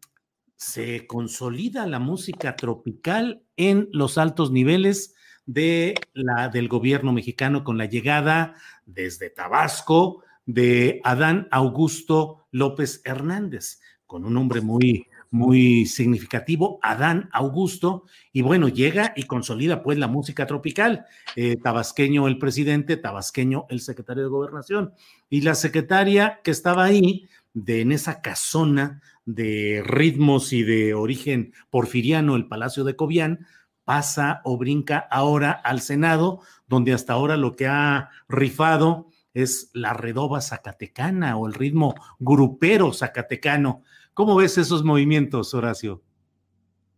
[0.55, 5.13] se consolida la música tropical en los altos niveles
[5.45, 13.81] de la, del gobierno mexicano con la llegada desde Tabasco de Adán Augusto López Hernández,
[14.07, 20.07] con un nombre muy, muy significativo, Adán Augusto, y bueno, llega y consolida pues la
[20.07, 24.93] música tropical, eh, tabasqueño el presidente, tabasqueño el secretario de gobernación,
[25.29, 31.53] y la secretaria que estaba ahí, de en esa casona de ritmos y de origen
[31.69, 33.47] porfiriano, el Palacio de Cobián,
[33.83, 39.93] pasa o brinca ahora al Senado, donde hasta ahora lo que ha rifado es la
[39.93, 43.83] redoba zacatecana o el ritmo grupero zacatecano.
[44.13, 46.03] ¿Cómo ves esos movimientos, Horacio?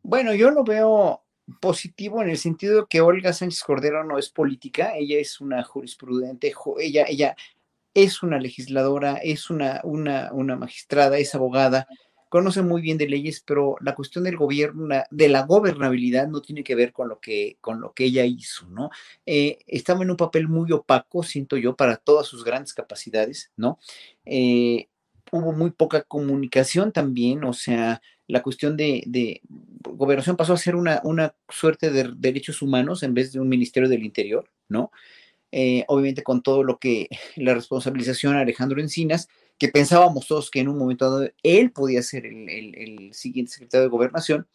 [0.04, 1.24] Bueno, yo lo veo
[1.60, 6.54] positivo en el sentido que Olga Sánchez Cordero no es política, ella es una jurisprudente,
[6.80, 7.36] ella, ella
[7.94, 11.88] es una legisladora, es una, una, una magistrada, es abogada,
[12.32, 16.64] conoce muy bien de leyes, pero la cuestión del gobierno, de la gobernabilidad no tiene
[16.64, 18.90] que ver con lo que, con lo que ella hizo, ¿no?
[19.26, 23.80] Eh, estaba en un papel muy opaco, siento yo, para todas sus grandes capacidades, ¿no?
[24.24, 24.88] Eh,
[25.30, 29.42] hubo muy poca comunicación también, o sea, la cuestión de,
[29.82, 33.90] gobernación pasó a ser una, una, suerte de derechos humanos en vez de un ministerio
[33.90, 34.92] del interior, ¿no?
[35.52, 40.60] Eh, obviamente con todo lo que la responsabilización a Alejandro Encinas, que pensábamos todos que
[40.60, 44.48] en un momento dado él podía ser el, el siguiente secretario de gobernación,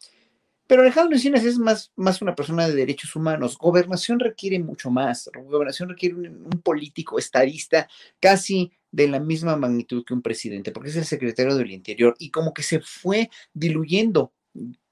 [0.67, 3.57] pero Alejandro Encinas es más, más una persona de derechos humanos.
[3.57, 5.31] Gobernación requiere mucho más.
[5.33, 7.87] Gobernación requiere un, político estadista
[8.19, 12.31] casi de la misma magnitud que un presidente, porque es el secretario del Interior y
[12.31, 14.33] como que se fue diluyendo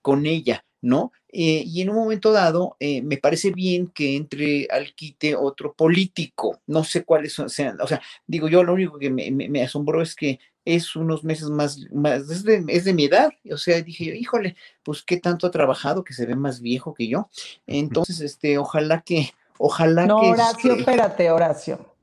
[0.02, 1.12] con ella, ¿no?
[1.38, 5.74] Eh, y en un momento dado, eh, me parece bien que entre al quite otro
[5.74, 10.02] político, no sé cuáles sean, o sea, digo yo, lo único que me, me asombró
[10.02, 13.32] es que es unos meses más, más es, de, mi edad.
[13.52, 16.94] O sea, dije yo, híjole, pues qué tanto ha trabajado que se ve más viejo
[16.94, 17.30] que yo.
[17.68, 20.28] Entonces, este, ojalá que, ojalá no, que.
[20.32, 21.94] Horacio, este espérate, Horacio.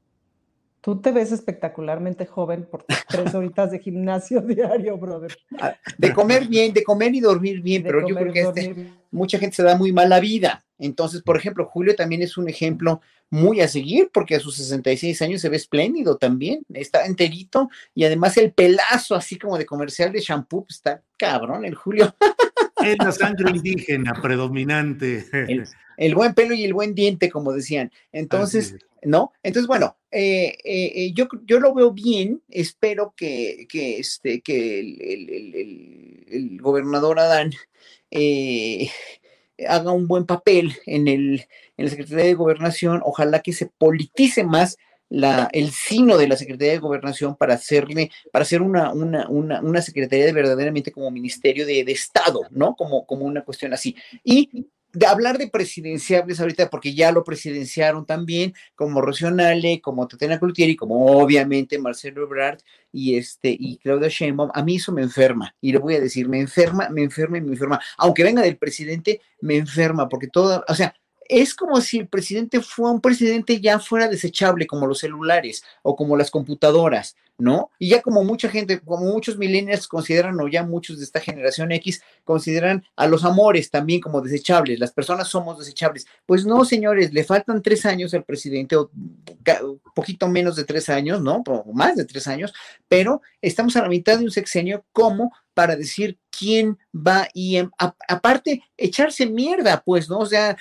[0.80, 5.36] Tú te ves espectacularmente joven por tres horitas de gimnasio diario, brother.
[5.60, 9.38] Ah, de comer bien, de comer y dormir bien, pero yo creo que este, mucha
[9.38, 10.64] gente se da muy mal la vida.
[10.78, 15.22] Entonces, por ejemplo, Julio también es un ejemplo muy a seguir porque a sus 66
[15.22, 20.12] años se ve espléndido también, está enterito y además el pelazo así como de comercial
[20.12, 22.14] de shampoo, pues, está cabrón el Julio.
[22.84, 25.24] Es la sangre indígena predominante.
[25.96, 27.92] El, buen pelo y el buen diente, como decían.
[28.10, 29.32] Entonces, ¿no?
[29.44, 34.80] Entonces, bueno, eh, eh, eh, yo, yo lo veo bien, espero que, que, este, que
[34.80, 37.52] el, el gobernador Adán
[39.68, 41.46] haga un buen papel en, el,
[41.76, 44.76] en la Secretaría de Gobernación, ojalá que se politice más
[45.08, 49.60] la, el sino de la Secretaría de Gobernación para hacerle, para hacer una, una, una,
[49.60, 52.74] una secretaría de verdaderamente como ministerio de, de, Estado, ¿no?
[52.74, 53.94] Como, como una cuestión así.
[54.24, 59.30] Y de hablar de presidenciables ahorita, porque ya lo presidenciaron también, como Rocío
[59.80, 62.58] como Tatiana Cloutier como obviamente Marcelo Ebrard
[62.92, 66.28] y este y Claudia Sheinbaum, a mí eso me enferma, y le voy a decir,
[66.28, 70.64] me enferma, me enferma y me enferma, aunque venga del presidente, me enferma, porque todo,
[70.68, 70.94] o sea,
[71.28, 75.96] es como si el presidente fuera un presidente ya fuera desechable, como los celulares o
[75.96, 77.70] como las computadoras, ¿no?
[77.78, 81.72] Y ya como mucha gente, como muchos millennials consideran, o ya muchos de esta generación
[81.72, 86.06] X, consideran a los amores también como desechables, las personas somos desechables.
[86.24, 88.90] Pues no, señores, le faltan tres años al presidente, o
[89.92, 91.42] poquito menos de tres años, ¿no?
[91.74, 92.52] Más de tres años,
[92.86, 97.70] pero estamos a la mitad de un sexenio como para decir quién va y em,
[98.08, 100.20] aparte echarse mierda, pues, ¿no?
[100.20, 100.56] O sea,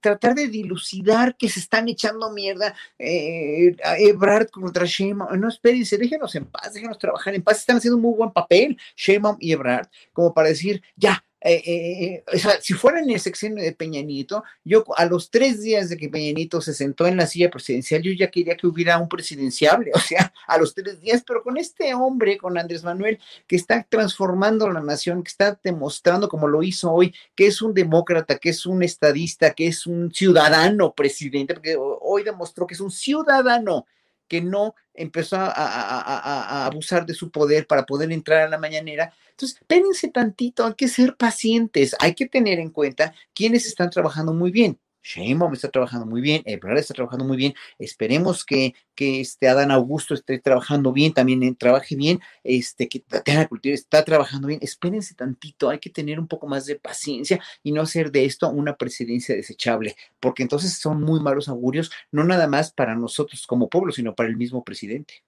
[0.00, 6.34] tratar de dilucidar que se están echando mierda, eh, Ebrard contra Sheinbaum, no, espérense, déjenos
[6.34, 9.88] en paz, déjenos trabajar en paz, están haciendo un muy buen papel, Sheinbaum y Ebrard,
[10.12, 14.42] como para decir, ya, eh, eh, eh, si fuera en el sexenio de Peña Nieto,
[14.64, 18.02] yo a los tres días de que Peña Nieto se sentó en la silla presidencial,
[18.02, 21.56] yo ya quería que hubiera un presidenciable, o sea, a los tres días, pero con
[21.56, 26.62] este hombre, con Andrés Manuel, que está transformando la nación, que está demostrando, como lo
[26.62, 31.54] hizo hoy, que es un demócrata, que es un estadista, que es un ciudadano presidente,
[31.54, 33.86] porque hoy demostró que es un ciudadano
[34.28, 39.12] que no empezó a, abusar de su poder para poder entrar a la mañanera.
[39.30, 44.32] Entonces, espérense tantito, hay que ser pacientes, hay que tener en cuenta quienes están trabajando
[44.32, 44.78] muy bien.
[45.08, 47.54] Sheinbaum está trabajando muy bien, Ebrard está trabajando muy bien.
[47.78, 53.00] Esperemos que, que este Adán Augusto esté trabajando bien, también eh, trabaje bien, este, que
[53.00, 54.60] Tatiana Cultura está trabajando bien.
[54.62, 58.50] Espérense tantito, hay que tener un poco más de paciencia y no hacer de esto
[58.50, 63.70] una presidencia desechable, porque entonces son muy malos augurios, no nada más para nosotros como
[63.70, 65.24] pueblo, sino para el mismo presidente.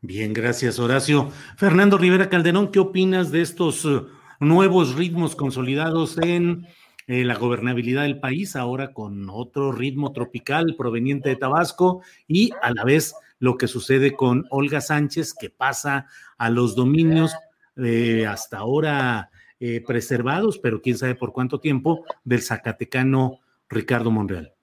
[0.00, 1.30] Bien, gracias Horacio.
[1.56, 4.08] Fernando Rivera Calderón, ¿qué opinas de estos uh,
[4.40, 6.66] nuevos ritmos consolidados en
[7.12, 12.72] eh, la gobernabilidad del país, ahora con otro ritmo tropical proveniente de Tabasco y a
[12.72, 16.06] la vez lo que sucede con Olga Sánchez, que pasa
[16.38, 17.34] a los dominios
[17.78, 24.54] eh, hasta ahora eh, preservados, pero quién sabe por cuánto tiempo, del zacatecano Ricardo Monreal.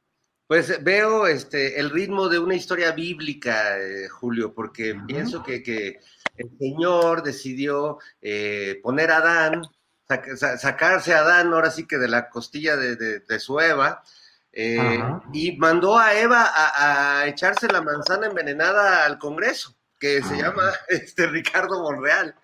[0.47, 3.75] Pues veo este, el ritmo de una historia bíblica,
[4.09, 5.99] Julio, porque pienso que, que,
[6.37, 7.97] el Señor decidió
[8.81, 9.63] poner a Adán
[10.07, 14.03] sacarse a Adán ahora sí que de la costilla de, su Eva,
[14.51, 14.99] eh,
[15.33, 21.27] y mandó a Eva a, echarse la manzana envenenada al Congreso que se llama este
[21.27, 22.35] Ricardo Monreal.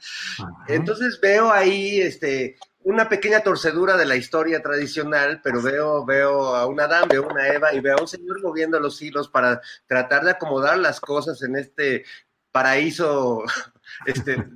[0.67, 6.65] Entonces veo ahí este una pequeña torcedura de la historia tradicional, pero veo, veo a
[6.65, 9.61] un Adán, veo a una Eva y veo a un señor moviendo los hilos para
[9.87, 12.03] tratar de acomodar las cosas en este
[12.51, 13.43] paraíso
[14.05, 14.47] este,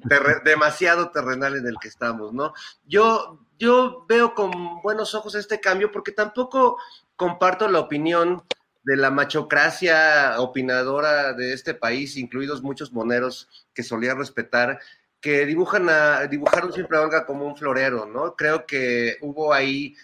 [0.44, 2.54] demasiado terrenal en el que estamos, ¿no?
[2.86, 6.78] Yo, yo veo con buenos ojos este cambio porque tampoco
[7.16, 8.44] comparto la opinión
[8.84, 14.80] de la machocracia opinadora de este país, incluidos muchos moneros que solía respetar,
[15.20, 18.36] que dibujan a, dibujaron siempre a Olga como un florero, ¿no?
[18.36, 19.96] Creo que hubo ahí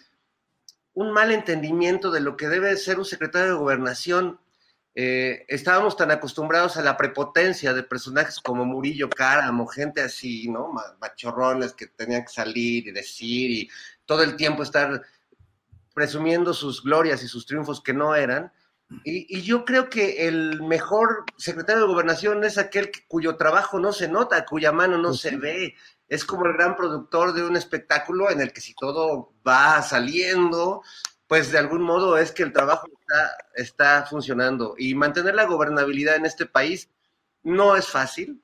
[0.94, 4.40] un mal entendimiento de lo que debe ser un secretario de gobernación
[4.96, 10.72] eh, estábamos tan acostumbrados a la prepotencia de personajes como Murillo Cáramo, gente así, ¿no?
[11.00, 13.70] Machorrones que tenían que salir y decir y
[14.06, 15.02] todo el tiempo estar
[15.96, 18.52] presumiendo sus glorias y sus triunfos que no eran.
[19.04, 24.08] Y, yo creo que el mejor secretario de gobernación es aquel cuyo trabajo no se
[24.08, 25.76] nota, cuya mano no se ve.
[26.08, 30.84] Es como el gran productor de un espectáculo en el que si todo va saliendo,
[31.28, 32.88] pues de algún modo es que el trabajo
[33.56, 34.76] está, funcionando.
[34.78, 36.90] Y mantener la gobernabilidad en este país
[37.44, 38.42] no es fácil.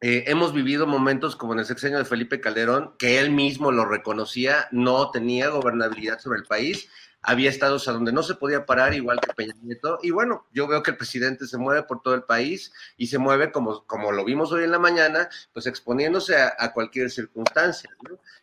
[0.00, 3.84] Eh, hemos vivido momentos como en el sexenio de Felipe Calderón, que él mismo lo
[3.84, 6.88] reconocía, no tenía gobernabilidad sobre el país,
[7.20, 9.98] había estados a donde no se podía parar, igual que Peña Nieto.
[10.02, 13.18] Y bueno, yo veo que el presidente se mueve por todo el país y se
[13.18, 17.90] mueve como, como lo vimos hoy en la mañana, pues exponiéndose a, cualquier circunstancia.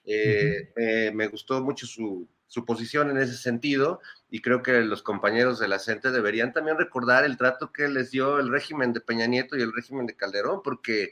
[0.05, 3.99] Eh, eh, me gustó mucho su, su posición en ese sentido
[4.29, 8.11] y creo que los compañeros de la CENTE deberían también recordar el trato que les
[8.11, 11.11] dio el régimen de Peña Nieto y el régimen de Calderón, porque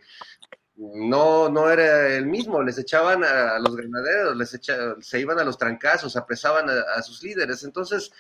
[0.78, 4.58] no, no era el mismo, les echaban a, los granaderos, les
[5.02, 7.66] se iban a los trancazos, apresaban a, sus líderes.
[7.66, 8.14] Entonces,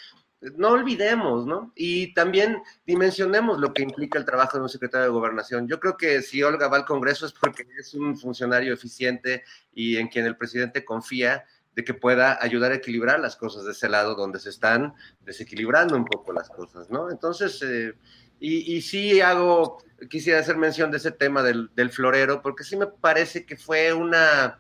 [0.57, 1.71] no olvidemos, ¿no?
[1.77, 5.65] Y también dimensionemos lo que implica el trabajo de un secretario de gobernación.
[5.69, 9.95] Yo creo que si Olga va al Congreso es porque es un funcionario eficiente y
[9.95, 11.45] en quien el presidente confía
[11.75, 15.95] de que pueda ayudar a equilibrar las cosas de ese lado donde se están desequilibrando
[15.95, 17.09] un poco las cosas, ¿no?
[17.09, 17.93] Entonces, eh,
[18.39, 19.77] y, sí hago,
[20.09, 23.93] quisiera hacer mención de ese tema del, del, florero, porque sí me parece que fue
[23.93, 24.59] una,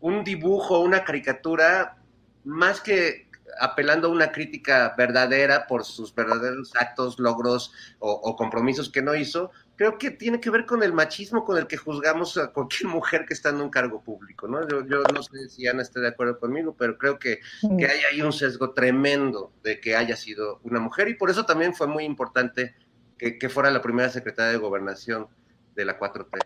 [0.00, 1.96] un dibujo, una caricatura,
[2.44, 3.27] más que
[3.60, 9.14] apelando a una crítica verdadera por sus verdaderos actos, logros o, o compromisos que no
[9.14, 12.90] hizo, creo que tiene que ver con el machismo con el que juzgamos a cualquier
[12.92, 14.68] mujer que está en un cargo público, ¿no?
[14.68, 17.40] Yo, yo no sé si Ana está de acuerdo conmigo, pero creo que,
[17.78, 21.46] que, hay ahí un sesgo tremendo de que haya sido una mujer y por eso
[21.46, 22.74] también fue muy importante
[23.16, 25.28] que, que fuera la primera secretaria de gobernación
[25.76, 26.38] de la 4T.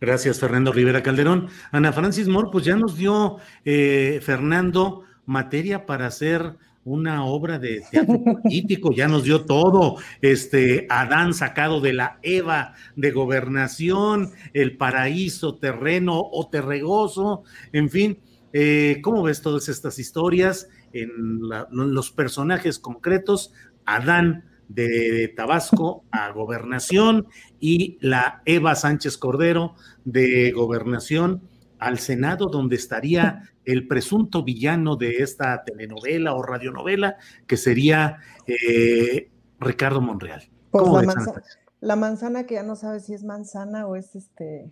[0.00, 1.48] Gracias, Fernando Rivera Calderón.
[1.72, 7.82] Ana Francis Moore, pues ya nos dio eh, Fernando materia para hacer una obra de
[7.90, 14.76] teatro político, ya nos dio todo, este Adán sacado de la Eva de gobernación, el
[14.76, 18.18] paraíso terreno o terregoso, en fin,
[18.52, 23.52] eh, ¿cómo ves todas estas historias en, en los personajes concretos?
[23.84, 27.26] Adán de Tabasco a gobernación
[27.60, 29.74] y la Eva Sánchez Cordero
[30.04, 31.42] de gobernación
[31.78, 37.16] al Senado, donde estaría el presunto villano de esta telenovela o radionovela,
[37.46, 40.42] que sería eh, Ricardo Monreal.
[40.70, 41.42] Pues la, manzana,
[41.80, 44.70] la, manzana, que ya no sabe si es manzana o es este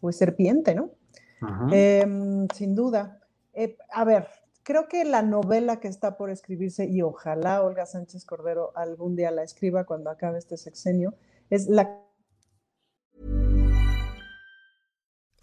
[0.00, 0.90] o es serpiente, ¿no?
[1.72, 3.20] Eh, sin duda.
[3.52, 4.28] Eh, a ver,
[4.62, 9.30] creo que la novela que está por escribirse, y ojalá Olga Sánchez Cordero algún día
[9.30, 11.14] la escriba cuando acabe este sexenio,
[11.50, 12.01] es la.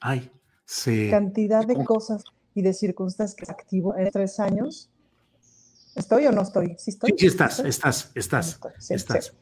[0.00, 0.30] Ay,
[0.64, 1.08] sí.
[1.10, 2.24] Cantidad de cosas
[2.54, 4.90] y de circunstancias que activo en tres años
[5.96, 6.76] ¿Estoy o no estoy?
[6.78, 7.14] Sí, estoy.
[7.18, 9.36] Sí, estás, estás, estás, estás.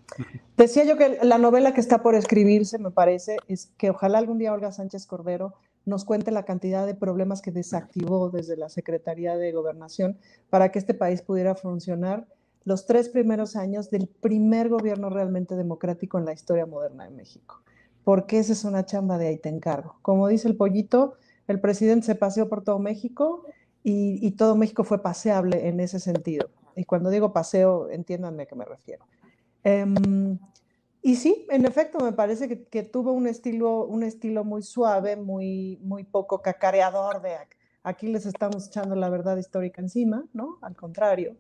[0.57, 4.39] Decía yo que la novela que está por escribirse, me parece, es que ojalá algún
[4.39, 5.55] día Olga Sánchez Cordero
[5.85, 10.19] nos cuente la cantidad de problemas que desactivó desde la Secretaría de Gobernación
[10.51, 12.27] para que este país pudiera funcionar
[12.65, 17.63] los tres primeros años del primer gobierno realmente democrático en la historia moderna de México.
[18.09, 19.97] Porque esa es una chamba de ahí te encargo.
[20.01, 23.45] Como dice el pollito, el presidente se paseó por todo México
[23.83, 26.49] y, todo México fue paseable en ese sentido.
[26.75, 29.05] Y cuando digo paseo, entiéndanme a qué me refiero.
[29.63, 30.39] Em,
[31.03, 35.79] y sí, en efecto, me parece que, tuvo un estilo, un estilo muy suave, muy,
[35.83, 37.37] muy poco cacareador de
[37.83, 40.57] aquí les estamos echando la verdad histórica encima, ¿no?
[40.63, 41.37] Al contrario.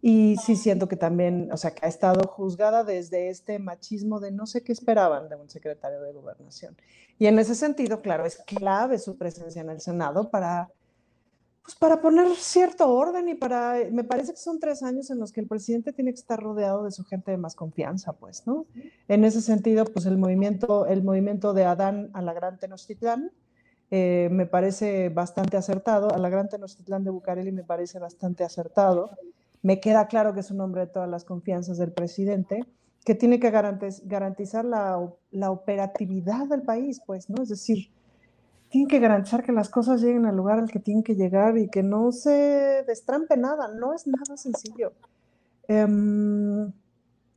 [0.00, 4.30] Y sí siento que también, o sea, que ha estado juzgada desde este machismo de
[4.30, 6.76] no sé qué esperaban de un secretario de gobernación.
[7.18, 10.70] Y en ese sentido, claro, es clave su presencia en el Senado para
[11.68, 15.32] pues para poner cierto orden y para, me parece que son tres años en los
[15.32, 18.64] que el presidente tiene que estar rodeado de su gente de más confianza, pues, ¿no?
[19.06, 23.32] En ese sentido, pues el movimiento, el movimiento de Adán a la Gran Tenochtitlán
[23.90, 29.10] eh, me parece bastante acertado, a la Gran Tenochtitlán de Bucareli me parece bastante acertado.
[29.62, 32.64] Me queda claro que es un hombre de todas las confianzas del presidente,
[33.04, 34.98] que tiene que garantizar la,
[35.50, 37.42] operatividad del país, pues, ¿no?
[37.42, 37.90] Es decir,
[38.68, 41.68] tienen que garantizar que las cosas lleguen al lugar al que tienen que llegar y
[41.68, 43.68] que no se destrampe nada.
[43.68, 44.92] No es nada sencillo.
[45.68, 46.70] Em,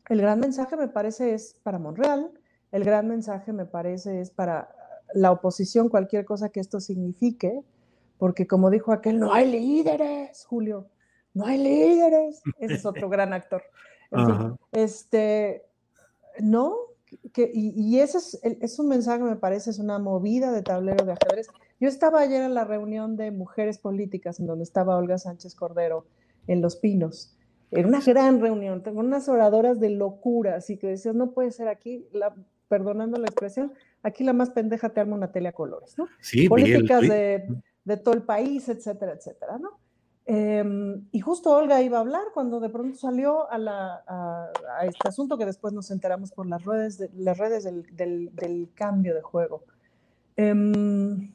[0.09, 2.31] el gran mensaje me parece es para Monreal,
[2.71, 4.75] el gran mensaje me parece es para
[5.13, 7.63] la oposición, cualquier cosa que esto signifique,
[8.17, 10.87] porque como dijo aquel, no hay líderes, Julio,
[11.33, 12.41] no hay líderes.
[12.59, 13.63] Ese es otro gran actor.
[14.71, 15.63] este,
[16.39, 16.75] no,
[17.33, 21.13] que, y, ese es, es, un mensaje, me parece, es una movida de tablero de
[21.13, 21.47] ajedrez.
[21.79, 26.05] Yo estaba ayer en la reunión de mujeres políticas, en donde estaba Olga Sánchez Cordero,
[26.47, 27.35] en Los Pinos.
[27.71, 31.69] Era una gran reunión, tengo unas oradoras de locura, así que decías, no puede ser
[31.69, 32.35] aquí, la,
[32.67, 33.71] perdonando la expresión,
[34.03, 36.07] aquí la más pendeja te arma una tele a colores, ¿no?
[36.19, 37.47] Sí, Políticas de,
[37.85, 39.79] de, todo el país, etcétera, etcétera, ¿no?
[40.25, 44.51] Em, y justo Olga iba a hablar cuando de pronto salió a,
[44.83, 49.21] este asunto que después nos enteramos por las redes, de, las redes del, cambio de
[49.21, 49.63] juego.
[50.35, 51.33] Em,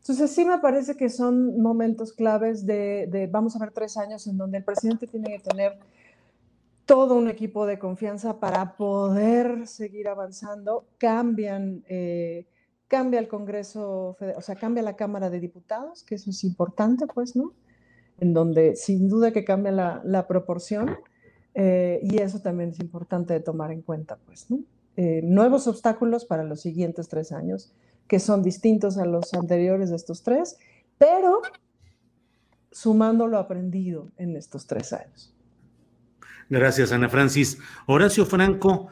[0.00, 4.26] entonces sí me parece que son momentos claves de, de, vamos a ver, tres años
[4.26, 5.78] en donde el presidente tiene que tener
[6.88, 10.86] todo un equipo de confianza para poder seguir avanzando.
[10.96, 12.46] Cambian, eh,
[12.88, 17.36] cambia el Congreso, o sea, cambia la Cámara de Diputados, que eso es importante, pues,
[17.36, 17.52] ¿no?
[18.18, 20.96] En donde sin duda que cambia la, la proporción
[21.54, 24.60] eh, y eso también es importante de tomar en cuenta, pues, ¿no?
[24.96, 27.72] Eh, nuevos obstáculos para los siguientes tres años
[28.08, 30.58] que son distintos a los anteriores de estos tres,
[30.96, 31.42] pero
[32.72, 35.32] sumando lo aprendido en estos tres años.
[36.48, 37.58] Gracias, Ana Francis.
[37.86, 38.88] Horacio Franco,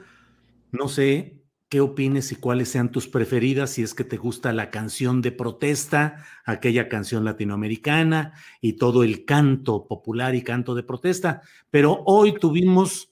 [0.71, 1.36] no sé
[1.69, 5.33] qué opines y cuáles sean tus preferidas, si es que te gusta la canción de
[5.33, 12.35] protesta, aquella canción latinoamericana y todo el canto popular y canto de protesta, pero hoy
[12.39, 13.11] tuvimos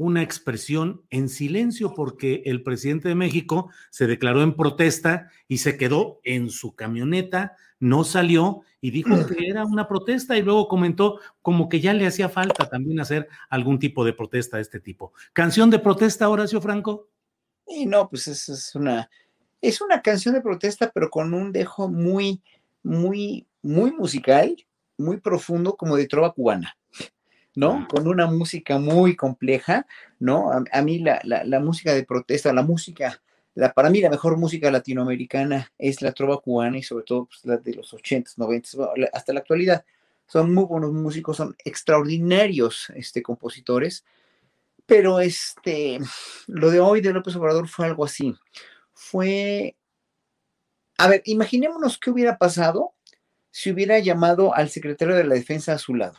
[0.00, 5.76] una expresión en silencio porque el presidente de México se declaró en protesta y se
[5.76, 11.20] quedó en su camioneta, no salió y dijo que era una protesta y luego comentó
[11.42, 15.12] como que ya le hacía falta también hacer algún tipo de protesta de este tipo.
[15.34, 17.10] ¿Canción de protesta, Horacio Franco?
[17.70, 19.08] Y no, pues es, es una,
[19.62, 22.42] es una canción de protesta, pero con un dejo muy,
[22.82, 24.56] muy, muy musical,
[24.98, 26.76] muy profundo, como de trova cubana.
[27.54, 27.86] ¿no?
[27.88, 29.86] Con una música muy compleja,
[30.18, 30.50] ¿no?
[30.70, 33.20] A, mí la, la, música de protesta, la música,
[33.54, 37.44] la, para mí la mejor música latinoamericana es la trova cubana y sobre todo pues,
[37.44, 39.84] la de los 80s, 90s, hasta la actualidad.
[40.26, 44.04] Son muy buenos músicos, son extraordinarios este, compositores,
[44.90, 46.00] pero este,
[46.48, 48.34] lo de hoy de López Obrador fue algo así.
[48.92, 49.76] Fue,
[50.98, 52.92] a ver, imaginémonos qué hubiera pasado
[53.52, 56.18] si hubiera llamado al secretario de la defensa a su lado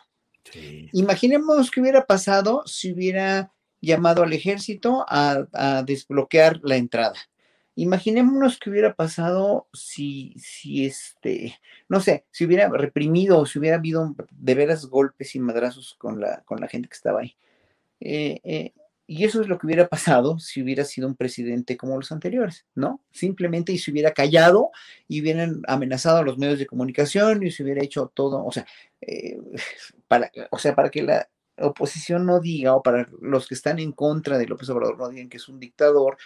[0.93, 3.51] Imaginemos qué hubiera pasado si hubiera
[3.81, 7.15] llamado al ejército a, desbloquear la entrada.
[7.75, 11.59] Imaginémonos qué hubiera pasado si, si este,
[11.89, 16.21] no sé, si hubiera reprimido o si hubiera habido de veras golpes y madrazos con
[16.21, 17.35] la, con la gente que estaba ahí.
[18.01, 18.73] Eh, eh,
[19.07, 22.65] y eso es lo que hubiera pasado si hubiera sido un presidente como los anteriores,
[22.75, 23.03] ¿no?
[23.11, 24.71] Simplemente y se hubiera callado
[25.07, 28.65] y hubieran amenazado a los medios de comunicación y se hubiera hecho todo, o sea,
[29.01, 29.37] eh,
[30.07, 33.91] para, o sea, para que la oposición no diga o para los que están en
[33.91, 36.17] contra de López Obrador no digan que es un dictador,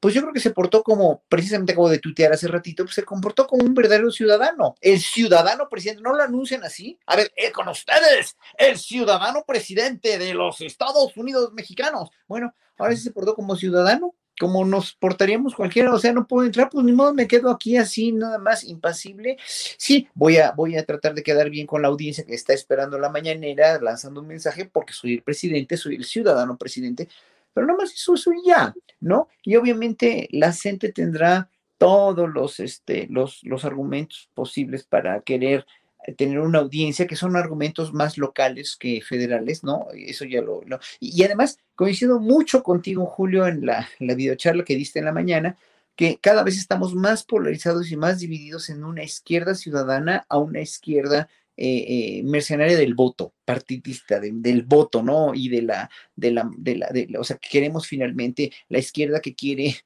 [0.00, 3.04] pues yo creo que se portó como, precisamente como de tuitear hace ratito, pues se
[3.04, 4.74] comportó como un verdadero ciudadano.
[4.80, 6.98] El ciudadano presidente, no lo anuncian así.
[7.06, 12.10] A ver, eh, con ustedes, el ciudadano presidente de los Estados Unidos mexicanos.
[12.28, 16.46] Bueno, ahora sí se portó como ciudadano, como nos portaríamos cualquiera, o sea, no puedo
[16.46, 19.38] entrar, pues ni modo, me quedo aquí así, nada más, impasible.
[19.46, 22.98] Sí, voy a, voy a tratar de quedar bien con la audiencia que está esperando
[22.98, 27.08] la mañanera, lanzando un mensaje, porque soy el presidente, soy el ciudadano presidente,
[27.56, 29.28] pero más eso, eso ya, ¿no?
[29.42, 31.48] Y obviamente la gente tendrá
[31.78, 35.64] todos los, este, los, los argumentos posibles para querer
[36.06, 39.86] eh, tener una audiencia que son argumentos más locales que federales, ¿no?
[39.94, 40.60] Eso ya lo...
[41.00, 45.56] Y, además coincido mucho contigo, Julio, en la, la videocharla que diste en la mañana,
[45.94, 50.60] que cada vez estamos más polarizados y más divididos en una izquierda ciudadana a una
[50.60, 55.34] izquierda eh, eh, mercenaria del voto, partidista, del voto, ¿no?
[55.34, 59.20] Y de la, de la, de la, de, o sea, que queremos finalmente la izquierda
[59.20, 59.76] que quiere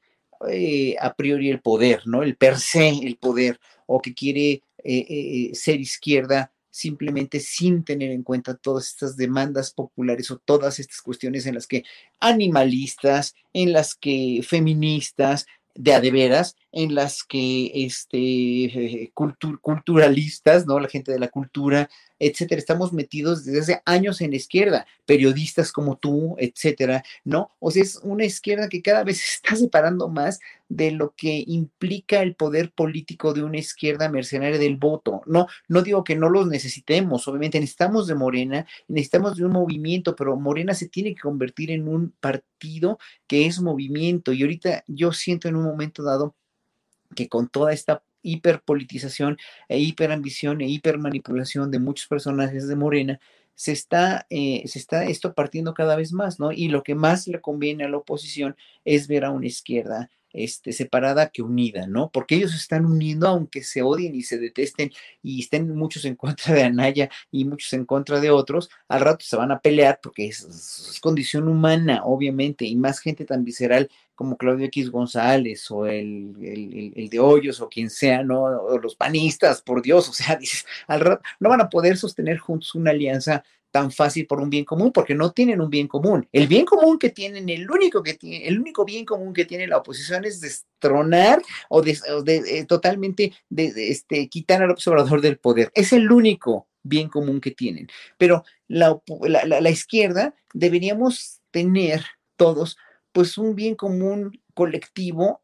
[0.48, 2.22] eh, a priori el poder, ¿no?
[2.22, 4.62] El per se, el poder, o que quiere
[5.52, 11.44] ser izquierda simplemente sin tener en cuenta todas estas demandas populares o todas estas cuestiones
[11.44, 11.84] en las que
[12.18, 19.12] animalistas, en las que feministas, de adeveras en las que este,
[19.60, 20.78] culturalistas, ¿no?
[20.80, 21.88] La gente de la cultura,
[22.20, 27.50] etcétera, estamos metidos desde hace años en la izquierda, periodistas como tú, etcétera, ¿no?
[27.58, 31.42] O sea, es una izquierda que cada vez se está separando más de lo que
[31.46, 35.22] implica el poder político de una izquierda mercenaria del voto.
[35.26, 40.14] No, no digo que no los necesitemos, obviamente necesitamos de Morena, necesitamos de un movimiento,
[40.14, 45.12] pero Morena se tiene que convertir en un partido que es movimiento y ahorita yo
[45.12, 46.36] siento en un momento dado
[47.14, 49.38] que con toda esta hiperpolitización
[49.68, 53.20] e hiperambición e hipermanipulación de muchos personajes de Morena,
[53.54, 56.50] se está, eh, se está esto partiendo cada vez más, ¿no?
[56.50, 60.72] Y lo que más le conviene a la oposición es ver a una izquierda este,
[60.72, 62.10] separada que unida, ¿no?
[62.10, 64.90] Porque ellos se están uniendo aunque se odien y se detesten
[65.22, 69.24] y estén muchos en contra de Anaya y muchos en contra de otros, al rato
[69.24, 73.90] se van a pelear porque es, condición humana, obviamente, y más gente tan visceral
[74.20, 78.42] como Claudio X González o el, el, el, de Hoyos o quien sea, ¿no?
[78.42, 82.36] O los panistas, por Dios, o sea, dices, al rato no van a poder sostener
[82.36, 86.28] juntos una alianza tan fácil por un bien común, porque no tienen un bien común.
[86.32, 89.66] El bien común que tienen, el único que tiene, el único bien común que tiene
[89.66, 91.40] la oposición es destronar
[91.70, 95.72] o, de, eh, totalmente de, este, quitar al observador del poder.
[95.74, 97.88] Es el único bien común que tienen.
[98.18, 102.04] Pero la, la izquierda deberíamos tener
[102.36, 102.76] todos,
[103.12, 105.42] pues un bien común colectivo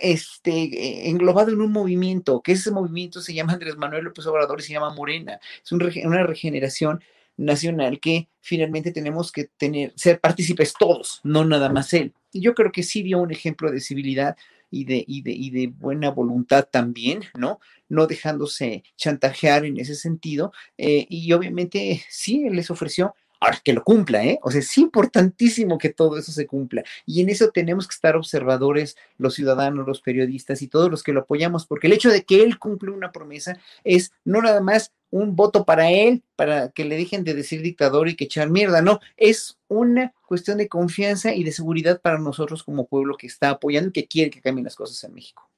[0.00, 4.64] este, englobado en un movimiento, que ese movimiento se llama Andrés Manuel López Obrador y
[4.64, 5.40] se llama Morena.
[5.64, 7.02] Es una regeneración
[7.36, 12.12] nacional que finalmente tenemos que tener, ser partícipes todos, no nada más él.
[12.32, 14.36] Y yo creo que sí dio un ejemplo de civilidad
[14.70, 17.60] y de, y de, y de buena voluntad también, ¿no?
[17.88, 20.52] No dejándose chantajear en ese sentido.
[20.78, 24.38] Eh, y obviamente sí, él les ofreció Ahora que lo cumpla, ¿eh?
[24.42, 26.84] O sea, es importantísimo que todo eso se cumpla.
[27.04, 31.12] Y en eso tenemos que estar observadores, los ciudadanos, los periodistas y todos los que
[31.12, 34.92] lo apoyamos, porque el hecho de que él cumple una promesa es no nada más
[35.10, 38.80] un voto para él, para que le dejen de decir dictador y que echar mierda,
[38.80, 43.50] no, es una cuestión de confianza y de seguridad para nosotros como pueblo que está
[43.50, 45.50] apoyando y que quiere que cambien las cosas en México.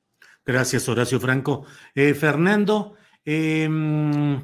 [0.47, 1.66] Gracias, Horacio Franco.
[1.95, 2.95] Eh, Fernando,
[3.26, 4.43] em,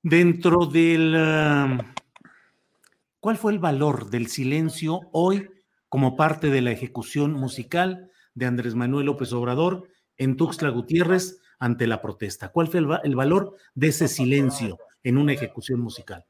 [0.00, 1.14] dentro del...
[1.16, 1.94] Ah,
[3.20, 5.50] ¿Cuál fue el valor del silencio hoy
[5.90, 11.86] como parte de la ejecución musical de Andrés Manuel López Obrador en Tuxtla Gutiérrez ante
[11.86, 12.48] la protesta?
[12.48, 16.24] ¿Cuál fue el, valor de ese silencio en una ejecución musical?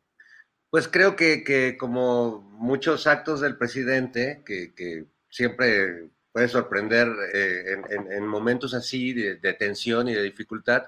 [0.69, 7.77] Pues creo que, como muchos actos del presidente, que, siempre puede sorprender eh,
[8.11, 10.87] en, momentos así de, tensión y de dificultad,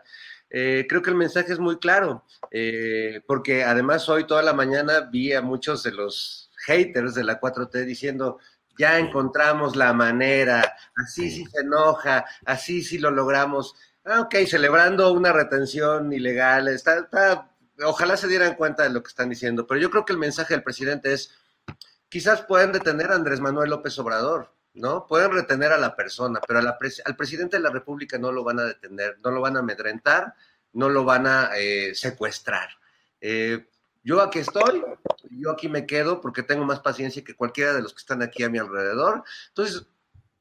[0.54, 5.00] eh, creo que el mensaje es muy claro, eh, porque además hoy toda la mañana
[5.00, 8.38] vi a muchos de los haters de la 4T diciendo,
[8.76, 11.46] ya encontramos la manera, así sí.
[11.46, 13.74] se enoja, así sí lo logramos.
[14.04, 17.08] Ah, ok, celebrando una retención ilegal, está,
[17.82, 20.52] ojalá se dieran cuenta de lo que están diciendo, pero yo creo que el mensaje
[20.52, 21.34] del presidente es,
[22.10, 25.06] quizás pueden detener a Andrés Manuel López Obrador, ¿no?
[25.06, 28.64] Pueden retener a la persona, pero al presidente de la República no lo van a
[28.64, 30.34] detener, no lo van a amedrentar,
[30.72, 32.68] no lo van a eh, secuestrar.
[33.20, 33.66] Eh,
[34.02, 34.82] yo aquí estoy,
[35.30, 38.42] yo aquí me quedo porque tengo más paciencia que cualquiera de los que están aquí
[38.42, 39.22] a mi alrededor.
[39.48, 39.86] Entonces,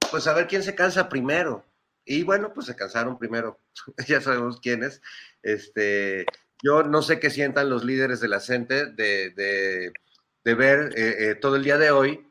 [0.10, 1.66] pues a ver quién se cansa primero.
[2.04, 3.60] Y bueno, pues se cansaron primero,
[4.08, 5.02] ya sabemos quiénes.
[5.44, 6.26] Este,
[6.64, 9.92] yo no sé qué sientan los líderes de la gente de,
[10.44, 12.31] ver eh, todo el día de hoy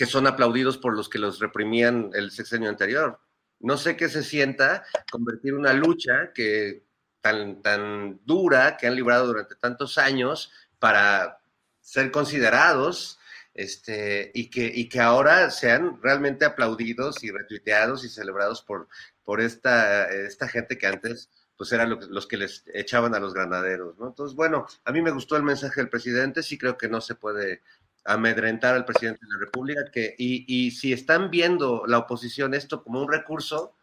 [0.00, 3.20] que son aplaudidos por los que los reprimían el sexenio anterior.
[3.58, 4.82] No sé qué se sienta
[5.12, 6.86] convertir una lucha que
[7.20, 11.42] tan, tan dura que han librado durante tantos años para
[11.82, 13.18] ser considerados
[13.52, 18.88] este, y, que, y que ahora sean realmente aplaudidos y retuiteados y celebrados por,
[19.22, 21.28] por esta, esta gente que antes
[21.58, 24.06] pues eran los que les echaban a los granaderos, ¿no?
[24.06, 27.16] Entonces, bueno, a mí me gustó el mensaje del presidente, sí creo que no se
[27.16, 27.60] puede
[28.04, 33.02] amedrentar al presidente de la República, que, y, si están viendo la oposición esto como
[33.02, 33.74] un recurso,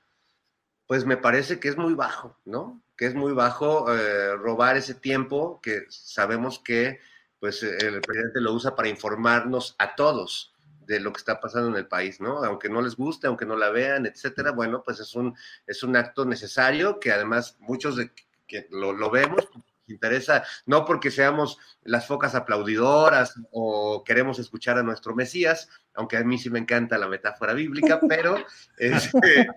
[0.87, 2.81] pues me parece que es muy bajo, ¿no?
[2.95, 6.99] Que es muy bajo eh, robar ese tiempo que sabemos que
[7.39, 10.55] pues el presidente lo usa para informarnos a todos
[10.87, 12.43] de lo que está pasando en el país, ¿no?
[12.43, 15.35] Aunque no les guste, aunque no la vean, etcétera, bueno, pues es un,
[15.67, 18.11] es un acto necesario que además muchos de
[18.47, 19.47] que lo, lo vemos,
[19.93, 26.23] interesa, no porque seamos las focas aplaudidoras o queremos escuchar a nuestro Mesías, aunque a
[26.23, 28.37] mí sí me encanta la metáfora bíblica, pero
[28.77, 29.47] este,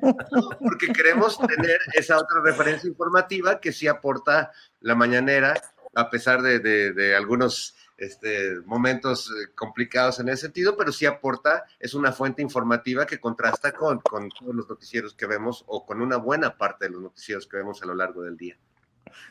[0.61, 5.55] porque queremos tener esa otra referencia informativa que sí aporta la mañanera,
[5.95, 11.95] a pesar de, algunos este, momentos eh, complicados en ese sentido, pero sí aporta, es
[11.95, 16.17] una fuente informativa que contrasta con, con todos los noticieros que vemos o con una
[16.17, 18.57] buena parte de los noticieros que vemos a lo largo del día.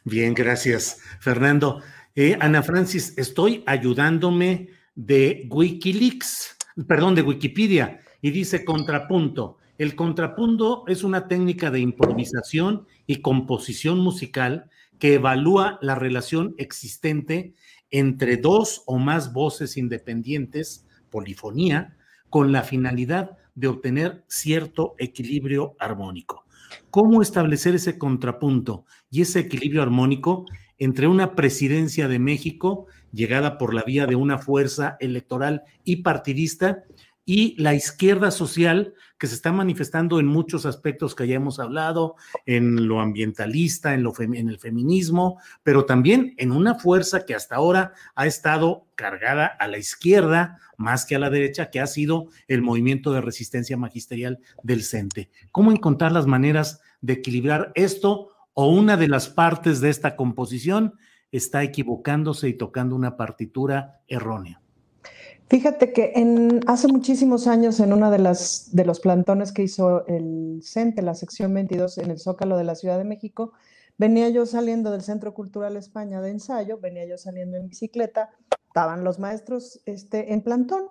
[0.03, 1.81] Bien, gracias, Fernando.
[2.15, 6.57] Eh, Ana Francis, estoy ayudándome de Wikileaks,
[6.87, 9.57] perdón, de Wikipedia, y dice contrapunto.
[9.77, 14.69] El contrapunto es una técnica de improvisación y composición musical
[14.99, 17.53] que evalúa la relación existente
[17.89, 21.95] entre dos o más voces independientes, polifonía,
[22.29, 26.45] con la finalidad de obtener cierto equilibrio armónico.
[26.89, 30.45] ¿Cómo establecer ese contrapunto y ese equilibrio armónico
[30.77, 36.83] entre una presidencia de México llegada por la vía de una fuerza electoral y partidista
[37.29, 42.15] y la izquierda social que se está manifestando en muchos aspectos que ya hemos hablado,
[42.47, 47.57] en lo ambientalista, en, lo en el feminismo, pero también en una fuerza que hasta
[47.57, 52.29] ahora ha estado cargada a la izquierda más que a la derecha, que ha sido
[52.47, 55.29] el movimiento de resistencia magisterial del CENTE.
[55.51, 60.95] ¿Cómo encontrar las maneras de equilibrar esto o una de las partes de esta composición
[61.31, 64.63] está equivocándose y tocando una partitura errónea?
[65.49, 70.05] Fíjate que en, hace muchísimos años en uno de, las, de los plantones que hizo
[70.05, 73.53] el CENTE, la sección 22 en el Zócalo de la Ciudad de México,
[73.97, 78.29] venía yo saliendo del Centro Cultural España de ensayo, venía yo saliendo en bicicleta,
[78.67, 80.83] estaban los maestros este, en plantón,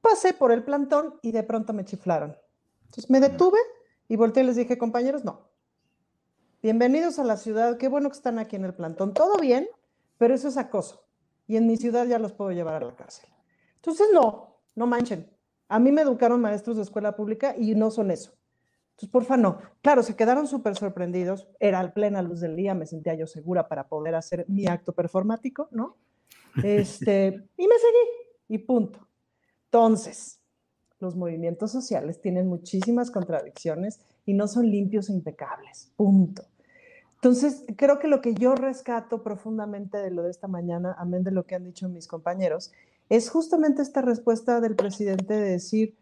[0.00, 2.34] pasé por el plantón y de pronto me chiflaron.
[2.86, 3.58] Entonces me detuve
[4.08, 5.50] y volteé y les dije, compañeros, no.
[6.62, 9.68] Bienvenidos a la ciudad, qué bueno que están aquí en el plantón, todo bien,
[10.16, 11.04] pero eso es acoso.
[11.46, 13.28] Y en mi ciudad ya los puedo llevar a la cárcel.
[13.78, 15.30] Entonces, no, no manchen.
[15.68, 18.32] A mí me educaron maestros de escuela pública y no son eso.
[18.90, 19.58] Entonces, porfa, no.
[19.80, 21.48] Claro, se quedaron súper sorprendidos.
[21.60, 24.92] Era al plena luz del día, me sentía yo segura para poder hacer mi acto
[24.92, 25.96] performático, ¿no?
[26.62, 29.06] Este, y me seguí, y punto.
[29.66, 30.40] Entonces,
[30.98, 36.44] los movimientos sociales tienen muchísimas contradicciones y no son limpios e impecables, punto.
[37.14, 41.32] Entonces, creo que lo que yo rescato profundamente de lo de esta mañana, amén de
[41.32, 42.72] lo que han dicho mis compañeros,
[43.08, 45.96] es justamente esta respuesta del presidente de decir,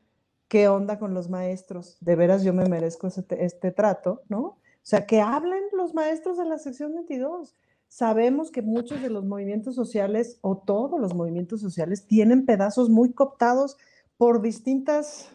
[0.48, 1.98] ¿qué onda con los maestros?
[2.00, 4.40] De veras yo me merezco este, trato, ¿no?
[4.40, 7.56] O sea, que hablen los maestros de la sección 22.
[7.88, 13.12] Sabemos que muchos de los movimientos sociales o todos los movimientos sociales tienen pedazos muy
[13.12, 13.76] cooptados
[14.16, 15.28] por distintas,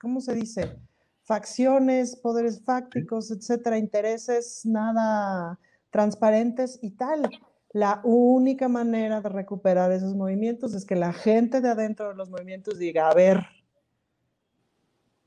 [0.00, 0.78] ¿cómo se dice?
[1.22, 5.58] Facciones, poderes fácticos, etcétera, intereses nada
[5.90, 7.30] transparentes y tal.
[7.76, 12.30] La única manera de recuperar esos movimientos es que la gente de adentro de los
[12.30, 13.44] movimientos diga, a ver,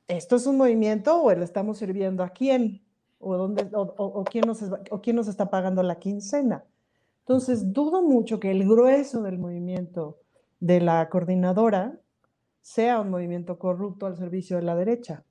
[0.07, 2.81] ¿esto es un movimiento o le estamos sirviendo a quién?
[3.19, 6.65] ¿O, dónde, o, quién nos, ¿O quién nos está pagando la quincena?
[7.19, 10.17] Entonces, dudo mucho que el grueso del movimiento
[10.59, 11.99] de la coordinadora
[12.63, 15.23] sea un movimiento corrupto al servicio de la derecha,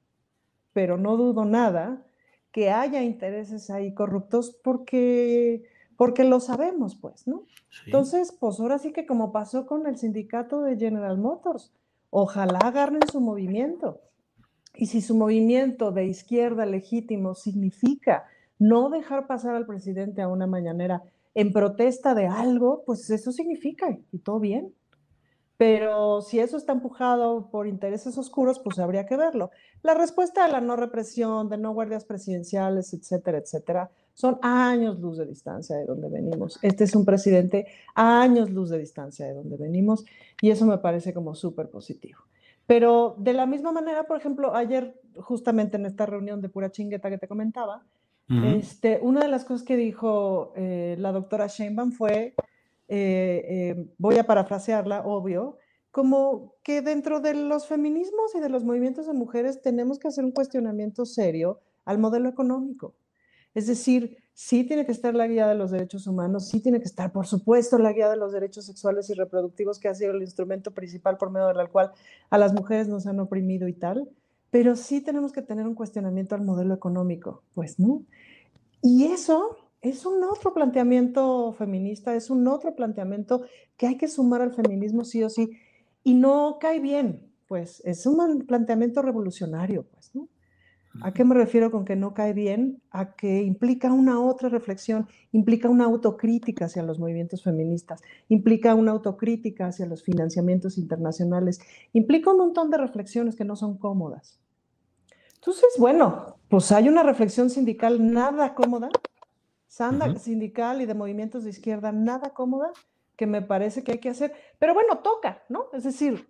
[0.73, 2.07] pero no dudo nada
[2.53, 5.65] que haya intereses ahí corruptos porque
[5.99, 7.43] porque lo sabemos, pues, ¿no?
[7.85, 11.75] Entonces, pues ahora sí que como pasó con el sindicato de General Motors,
[12.11, 14.01] ojalá agarren su movimiento.
[14.77, 18.27] Y si su movimiento de izquierda legítimo significa
[18.61, 21.03] no dejar pasar al presidente a una mañanera
[21.35, 24.73] en protesta de algo, pues eso significa, y todo bien.
[25.57, 29.51] Pero si eso está empujado por intereses oscuros, pues habría que verlo.
[29.83, 35.17] La respuesta a la no represión, de no guardias presidenciales, etcétera, etcétera, son años luz
[35.17, 36.59] de distancia de donde venimos.
[36.63, 40.05] Este es un presidente a años luz de distancia de donde venimos
[40.43, 42.19] y eso me parece como súper positivo.
[42.67, 47.11] Pero de la misma manera, por ejemplo, ayer justamente en esta reunión de pura chingueta
[47.11, 47.85] que te comentaba,
[48.29, 52.35] este, una de las cosas que dijo eh, la doctora Sheinbaum fue,
[52.89, 55.59] eh, eh, voy a parafrasearla, obvio,
[55.93, 60.25] como que dentro de los feminismos y de los movimientos de mujeres tenemos que hacer
[60.25, 62.97] un cuestionamiento serio al modelo económico.
[63.59, 66.85] Es decir, sí tiene que estar la guía de los derechos humanos, sí tiene que
[66.85, 70.23] estar, por supuesto, la guía de los derechos sexuales y reproductivos, que ha sido el
[70.23, 71.91] instrumento principal por medio del cual
[72.31, 74.09] a las mujeres nos han oprimido y tal,
[74.53, 78.05] pero sí tenemos que tener un cuestionamiento al modelo económico, pues, ¿no?
[78.81, 83.43] Y eso es un otro planteamiento feminista, es un otro planteamiento
[83.77, 85.51] que hay que sumar al feminismo sí o sí,
[86.05, 90.29] y no cae bien, pues, es un planteamiento revolucionario, pues, ¿no?
[91.03, 92.83] ¿A qué me refiero con que no cae bien?
[92.91, 98.93] A que implica una otra reflexión, implica una autocrítica hacia los movimientos feministas, implica una
[98.93, 101.61] autocrítica hacia los financiamientos internacionales,
[101.93, 104.41] implica un montón de reflexiones que no son cómodas.
[105.35, 108.89] Entonces, bueno, pues hay una reflexión sindical nada cómoda,
[110.19, 112.73] sindical y de movimientos de izquierda nada cómoda,
[113.17, 115.67] que me parece que hay que hacer, pero bueno, toca, ¿no?
[115.73, 116.29] Es decir,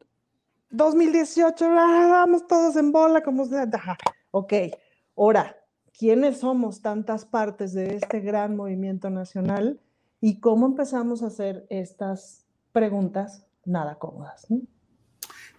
[0.70, 3.66] 2018, ah, vamos todos en bola, como sea,
[4.30, 4.52] Ok,
[5.16, 5.56] ahora,
[5.98, 9.80] ¿quiénes somos tantas partes de este gran movimiento nacional
[10.20, 14.46] y cómo empezamos a hacer estas preguntas nada cómodas?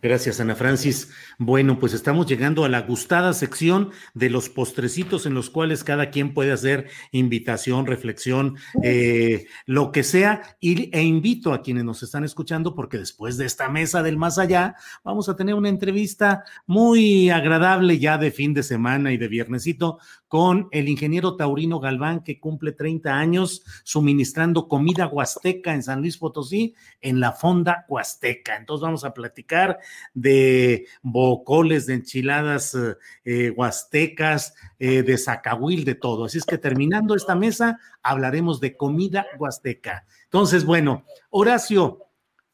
[0.01, 1.11] Gracias, Ana Francis.
[1.37, 6.09] Bueno, pues estamos llegando a la gustada sección de los postrecitos en los cuales cada
[6.09, 10.55] quien puede hacer invitación, reflexión, eh, lo que sea.
[10.61, 14.37] Y, e invito a quienes nos están escuchando, porque después de esta mesa del más
[14.37, 19.27] allá, vamos a tener una entrevista muy agradable ya de fin de semana y de
[19.27, 25.99] viernesito con el ingeniero Taurino Galván, que cumple 30 años suministrando comida huasteca en San
[25.99, 28.55] Luis Potosí, en la Fonda Huasteca.
[28.55, 29.79] Entonces vamos a platicar
[30.13, 32.77] de bocoles, de enchiladas
[33.25, 36.25] eh, huastecas, eh, de zacahuil, de todo.
[36.25, 40.05] Así es que terminando esta mesa, hablaremos de comida huasteca.
[40.25, 42.05] Entonces, bueno, Horacio,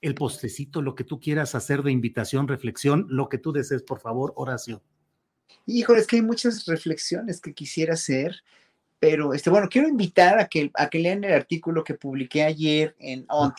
[0.01, 3.99] el postecito, lo que tú quieras hacer de invitación, reflexión, lo que tú desees, por
[3.99, 4.83] favor, Horacio.
[5.65, 8.43] Híjole, es que hay muchas reflexiones que quisiera hacer,
[8.99, 12.95] pero este, bueno, quiero invitar a que, a que lean el artículo que publiqué ayer
[12.99, 13.51] en o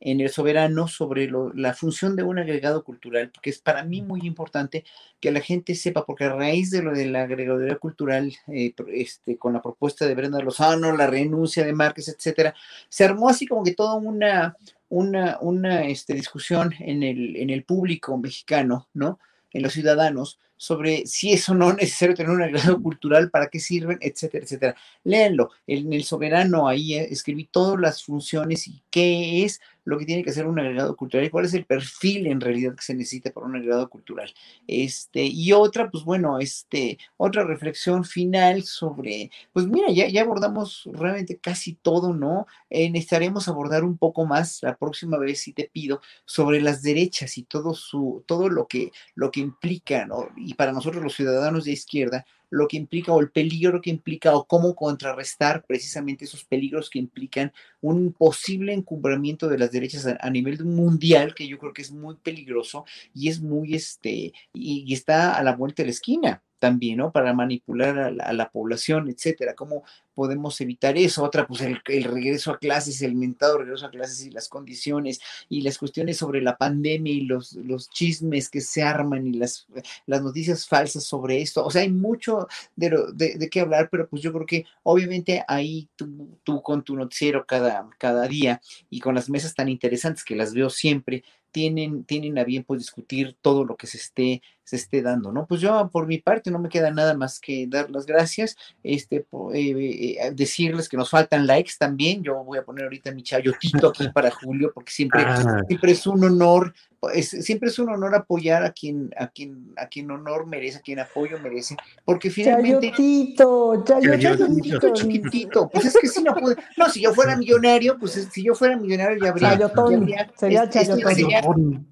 [0.00, 4.22] en El Soberano sobre la función de un agregado cultural, porque es para mí muy
[4.22, 4.84] importante
[5.20, 9.36] que la gente sepa, porque a raíz de lo de la agregaduría cultural, eh, este,
[9.36, 12.54] con la propuesta de Brenda Lozano, la renuncia de Márquez, etcétera,
[12.88, 14.56] se armó así como que toda una,
[14.88, 19.18] una, una este, discusión en el, en el público mexicano, ¿no?
[19.52, 23.58] En los ciudadanos, sobre si es o no necesario tener un agregado cultural, para qué
[23.58, 24.76] sirven, etcétera, etcétera.
[25.04, 25.50] Léanlo.
[25.66, 30.22] En el Soberano ahí eh, escribí todas las funciones y qué es lo que tiene
[30.22, 33.30] que ser un agregado cultural y cuál es el perfil en realidad que se necesita
[33.30, 34.32] para un agregado cultural.
[34.66, 40.88] Este, y otra, pues bueno, este, otra reflexión final sobre, pues mira, ya, ya abordamos
[40.92, 42.46] realmente casi todo, ¿no?
[42.68, 47.38] Eh, necesitaremos abordar un poco más la próxima vez, si te pido, sobre las derechas
[47.38, 50.06] y todo su, todo lo que, lo que implica.
[50.36, 54.34] Y para nosotros los ciudadanos de izquierda, lo que implica o el peligro que implica
[54.34, 60.30] o cómo contrarrestar precisamente esos peligros que implican un posible encumbramiento de las derechas a,
[60.30, 62.84] nivel mundial, que yo creo que es muy peligroso
[63.14, 67.10] y es muy, este, y, está a la vuelta de la esquina también, ¿no?
[67.10, 69.54] Para manipular a la, a la población, etcétera.
[69.54, 69.82] ¿Cómo,
[70.20, 71.24] podemos evitar eso.
[71.24, 75.62] Otra, pues el, regreso a clases, el mentado regreso a clases y las condiciones y
[75.62, 79.66] las cuestiones sobre la pandemia y los, los chismes que se arman y las,
[80.04, 81.64] las noticias falsas sobre esto.
[81.64, 85.42] O sea, hay mucho de, de, de qué hablar, pero pues yo creo que obviamente
[85.48, 90.22] ahí tú, tú con tu noticiero cada, cada día y con las mesas tan interesantes
[90.22, 94.42] que las veo siempre, tienen, tienen a bien pues discutir todo lo que se esté,
[94.70, 95.46] se esté dando, ¿no?
[95.46, 99.16] Pues yo por mi parte no me queda nada más que dar las gracias, este,
[99.16, 102.22] eh, eh, decirles que nos faltan likes también.
[102.22, 105.60] Yo voy a poner ahorita mi chayotito aquí para Julio, porque siempre, ah.
[105.66, 106.72] siempre es un honor,
[107.20, 111.00] siempre es un honor apoyar a quien, a quien, a quien honor merece, a quien
[111.00, 112.92] apoyo merece, porque finalmente.
[112.92, 115.68] Chayotito, chayotito, chiquitito.
[115.68, 118.76] Pues es que si no pude, no, si yo fuera millonario, pues si yo fuera
[118.76, 119.50] millonario ya habría.
[119.50, 121.88] Chayotón, sería chayotón.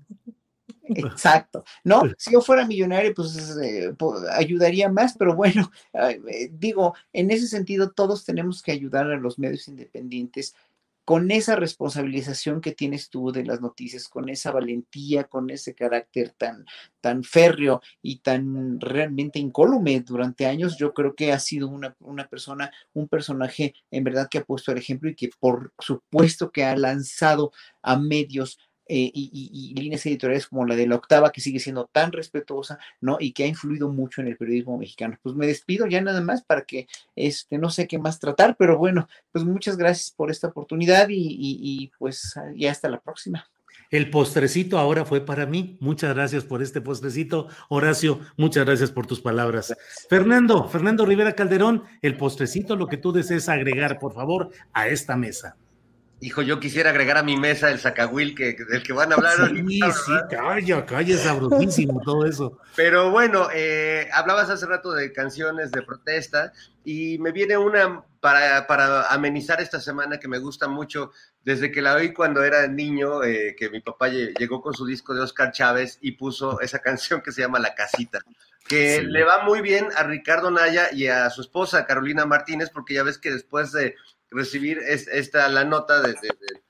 [0.89, 2.03] Exacto, ¿no?
[2.17, 3.95] Si yo fuera millonario, pues eh,
[4.33, 9.39] ayudaría más, pero bueno, eh, digo, en ese sentido, todos tenemos que ayudar a los
[9.39, 10.55] medios independientes
[11.09, 16.35] con esa responsabilización que tienes tú de las noticias, con esa valentía, con ese carácter
[16.37, 16.67] tan,
[17.01, 22.29] tan férreo y tan realmente incólume durante años, yo creo que ha sido una, una
[22.29, 26.65] persona, un personaje en verdad que ha puesto el ejemplo y que por supuesto que
[26.65, 28.59] ha lanzado a medios
[28.89, 33.19] eh, y, líneas editoriales como la de la octava, que sigue siendo tan respetuosa, ¿no?
[33.21, 35.19] Y que ha influido mucho en el periodismo mexicano.
[35.23, 38.79] Pues me despido ya nada más para que, este, no sé qué más tratar, pero
[38.79, 43.47] bueno, pues muchas gracias por esta oportunidad y, y pues ya hasta la próxima.
[43.91, 45.79] El postrecito ahora fue para mí.
[45.81, 47.49] Muchas gracias por este postrecito.
[47.69, 49.75] Horacio, muchas gracias por tus palabras.
[50.11, 55.17] Fernando, Fernando Rivera Calderón, el postrecito, lo que tú desees agregar, por favor, a esta
[55.17, 55.57] mesa.
[56.21, 59.37] Hijo, yo quisiera agregar a mi mesa el Zacahuil que, del que van a hablar.
[59.49, 62.59] Sí, sí, calla, calla, sabrosísimo todo eso.
[62.75, 66.53] Pero bueno, eh, hablabas hace rato de canciones de protesta
[66.85, 71.13] y me viene una para, para amenizar esta semana que me gusta mucho
[71.45, 75.15] desde que la oí cuando era niño, eh, que mi papá llegó con su disco
[75.15, 78.21] de Oscar Chávez y puso esa canción que se llama La Casita
[78.69, 82.95] que le va muy bien a Ricardo Naya y a su esposa Carolina Martínez, porque
[82.95, 83.97] ya ves que después de
[84.31, 86.63] recibir esta la nota de, de,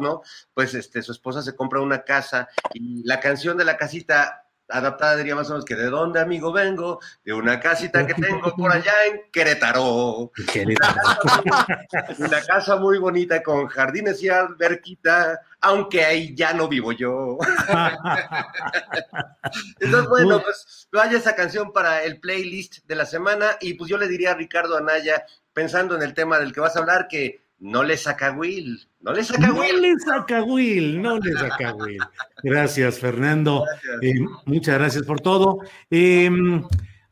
[0.00, 0.22] ¿no?
[0.54, 5.16] Pues este, su esposa se compra una casa y la canción de la casita adaptada
[5.16, 8.72] diría más o menos que de dónde amigo vengo, de una casita que tengo por
[8.72, 10.32] allá en Querétaro.
[12.18, 17.38] una casa muy bonita con jardines y alberquita, aunque ahí ya no vivo yo.
[19.80, 23.98] Entonces, bueno, pues vaya esa canción para el playlist de la semana y pues yo
[23.98, 27.42] le diría a Ricardo Anaya pensando en el tema del que vas a hablar, que
[27.62, 29.80] no le saca Will, no le saca No Will.
[29.80, 32.00] le saca Will, no le saca Will.
[32.42, 33.64] Gracias, Fernando.
[34.02, 34.14] Eh,
[34.46, 35.60] muchas gracias por todo.
[35.88, 36.28] Eh,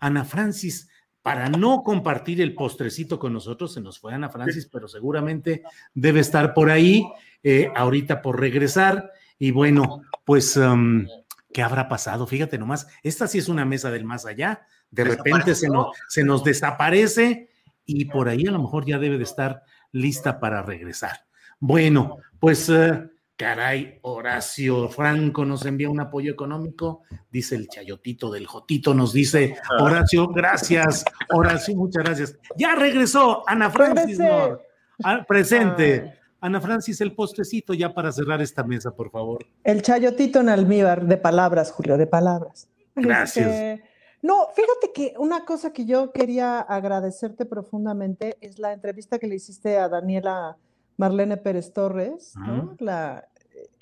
[0.01, 0.89] Ana Francis,
[1.23, 5.63] para no compartir el postrecito con nosotros, se nos fue Ana Francis, pero seguramente
[5.95, 7.07] debe estar por ahí,
[7.45, 9.13] eh, ahorita por regresar.
[9.39, 11.07] Y bueno, pues, um,
[11.53, 12.27] ¿qué habrá pasado?
[12.27, 14.67] Fíjate nomás, esta sí es una mesa del más allá.
[14.91, 17.51] De repente se nos, se nos desaparece
[17.85, 19.63] y por ahí a lo mejor ya debe de estar
[19.93, 21.25] lista para regresar.
[21.59, 28.47] Bueno, pues eh, caray, Horacio Franco nos envía un apoyo económico, dice el chayotito del
[28.47, 32.39] Jotito, nos dice Horacio, gracias, Horacio, muchas gracias.
[32.57, 34.19] Ya regresó Ana Francis.
[34.19, 34.63] Nor,
[35.05, 36.03] ah, presente.
[36.03, 36.21] Ay.
[36.43, 39.45] Ana Francis, el postrecito ya para cerrar esta mesa, por favor.
[39.63, 42.69] El chayotito en almíbar, de palabras, Julio, de palabras.
[42.95, 43.47] Gracias.
[43.47, 43.90] Este,
[44.23, 49.37] no, fíjate que una cosa que yo quería agradecerte profundamente es la entrevista que le
[49.37, 50.59] hiciste a Daniela
[50.99, 52.77] Marlene Pérez Torres, ¿no?
[52.79, 53.29] la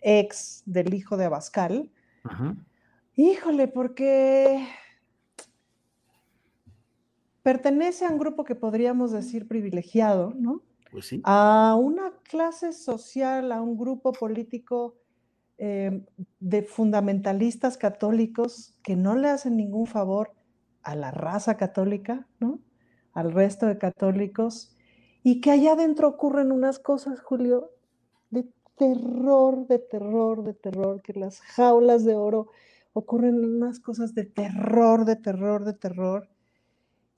[0.01, 1.91] ex del hijo de Abascal.
[3.17, 4.65] Híjole, porque
[7.43, 10.63] pertenece a un grupo que podríamos decir privilegiado, ¿no?
[10.93, 11.21] Pues sí.
[11.25, 14.97] a una clase social, a un grupo político
[15.59, 16.05] eh,
[16.41, 20.33] de fundamentalistas católicos que no le hacen ningún favor
[20.83, 22.61] a la raza católica, ¿no?
[23.13, 24.77] Al resto de católicos,
[25.23, 27.73] y que allá adentro ocurren unas cosas, Julio,
[28.31, 28.47] de
[28.77, 32.49] terror, de terror, de terror, que las jaulas de oro
[32.93, 36.29] ocurren unas cosas de terror, de terror, de terror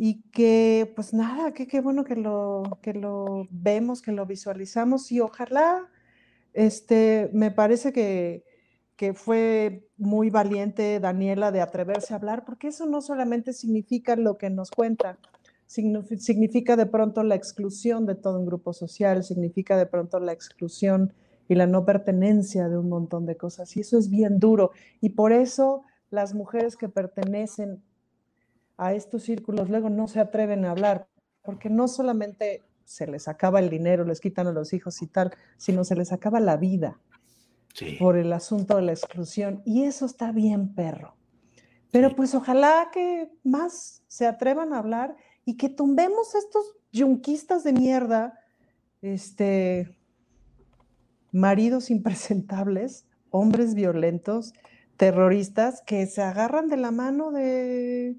[0.03, 5.13] y que pues nada, que qué bueno que lo, que lo vemos, que lo visualizamos
[5.13, 5.91] y ojalá,
[6.53, 8.45] este, me parece que,
[8.97, 14.37] que fue muy valiente Daniela de atreverse a hablar, porque eso no solamente significa lo
[14.39, 15.19] que nos cuenta,
[15.69, 20.33] signifi- significa de pronto la exclusión de todo un grupo social, significa de pronto la
[20.33, 21.13] exclusión
[21.49, 24.71] y la no pertenencia de un montón de cosas, y eso es bien duro,
[25.01, 27.83] y por eso las mujeres que pertenecen
[28.77, 31.07] a estos círculos luego no se atreven a hablar,
[31.43, 35.33] porque no solamente se les acaba el dinero, les quitan a los hijos y tal,
[35.57, 36.99] sino se les acaba la vida
[37.73, 37.97] Sí.
[38.01, 39.63] por el asunto de la exclusión.
[39.65, 41.15] Y eso está bien, perro.
[41.93, 42.15] Pero Sí.
[42.17, 45.15] pues ojalá que más se atrevan a hablar
[45.45, 48.41] y que tumbemos estos yunquistas de mierda,
[49.03, 49.97] este,
[51.31, 54.53] maridos impresentables, hombres violentos,
[54.97, 58.17] terroristas, que se agarran de la mano de,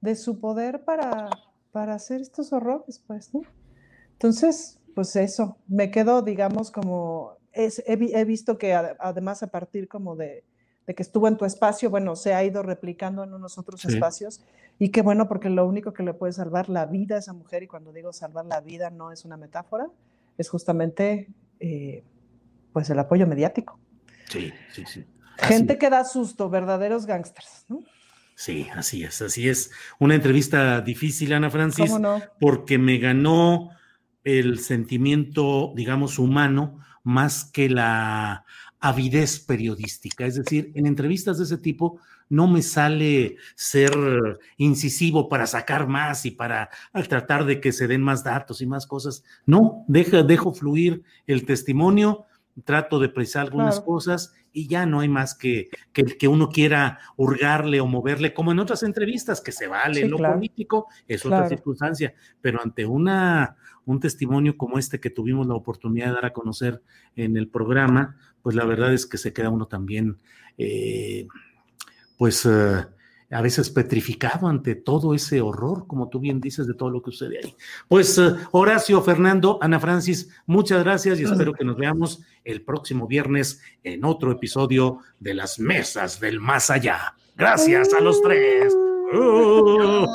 [0.00, 1.28] de su poder para,
[1.72, 3.40] para hacer estos horrores, pues, ¿no?
[4.14, 9.42] Entonces, pues eso, me quedo, digamos, como, es- he, vi- he visto que ade- además
[9.42, 10.44] a partir como de,
[10.86, 13.88] de que estuvo en tu espacio, bueno, se ha ido replicando en unos otros Sí.
[13.88, 14.40] espacios
[14.78, 17.62] y qué bueno, porque lo único que le puede salvar la vida a esa mujer,
[17.62, 19.86] y cuando digo salvar la vida no es una metáfora,
[20.36, 21.28] es justamente,
[21.60, 22.02] eh,
[22.72, 23.78] pues, el apoyo mediático.
[24.28, 25.04] Sí, sí, sí.
[25.38, 27.82] Así Gente que da susto, verdaderos gángsters, ¿no?
[28.36, 29.70] Sí, así es, así es.
[30.00, 32.22] Una entrevista difícil, Ana Francis, ¿Cómo no?
[32.40, 33.70] porque me ganó
[34.24, 38.44] el sentimiento, digamos, humano, más que la
[38.80, 40.26] avidez periodística.
[40.26, 43.92] Es decir, en entrevistas de ese tipo no me sale ser
[44.56, 46.70] incisivo para sacar más y para
[47.08, 49.22] tratar de que se den más datos y más cosas.
[49.46, 52.24] No, deja, dejo fluir el testimonio,
[52.62, 53.86] trato de precisar algunas Claro.
[53.86, 58.52] cosas y ya no hay más que, que que uno quiera hurgarle o moverle, como
[58.52, 60.34] en otras entrevistas, que se vale Sí, lo claro.
[60.34, 66.06] político, es otra circunstancia, pero ante una, un testimonio como este que tuvimos la oportunidad
[66.08, 66.80] de dar a conocer
[67.16, 70.18] en el programa, pues la verdad es que se queda uno también,
[70.56, 71.26] eh,
[72.16, 72.86] pues eh,
[73.34, 77.10] a veces petrificado ante todo ese horror, como tú bien dices, de todo lo que
[77.10, 77.56] sucede ahí.
[77.88, 83.06] Pues eh, Horacio, Fernando, Ana Francis, muchas gracias y espero que nos veamos el próximo
[83.06, 87.14] viernes en otro episodio de las mesas del más allá.
[87.36, 88.74] Gracias a los tres.
[89.14, 90.06] Uh,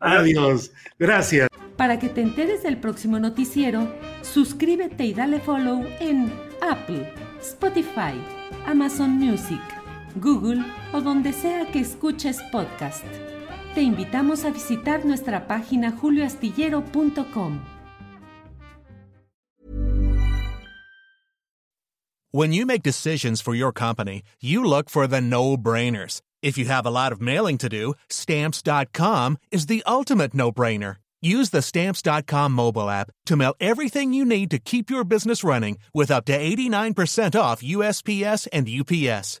[0.00, 0.72] adiós.
[0.98, 1.48] Gracias.
[1.76, 3.92] Para que te enteres del próximo noticiero,
[4.22, 8.18] suscríbete y dale follow en Apple, Spotify,
[8.66, 9.60] Amazon Music,
[10.16, 13.04] Google o donde sea que escuches podcast.
[13.74, 17.60] Te invitamos a visitar nuestra página julioastillero.com.
[22.32, 26.20] When you make decisions for your company, you look for the no brainers.
[26.42, 30.96] If you have a lot of mailing to do, stamps.com is the ultimate no brainer.
[31.22, 35.78] Use the stamps.com mobile app to mail everything you need to keep your business running
[35.94, 39.40] with up to 89% off USPS and UPS.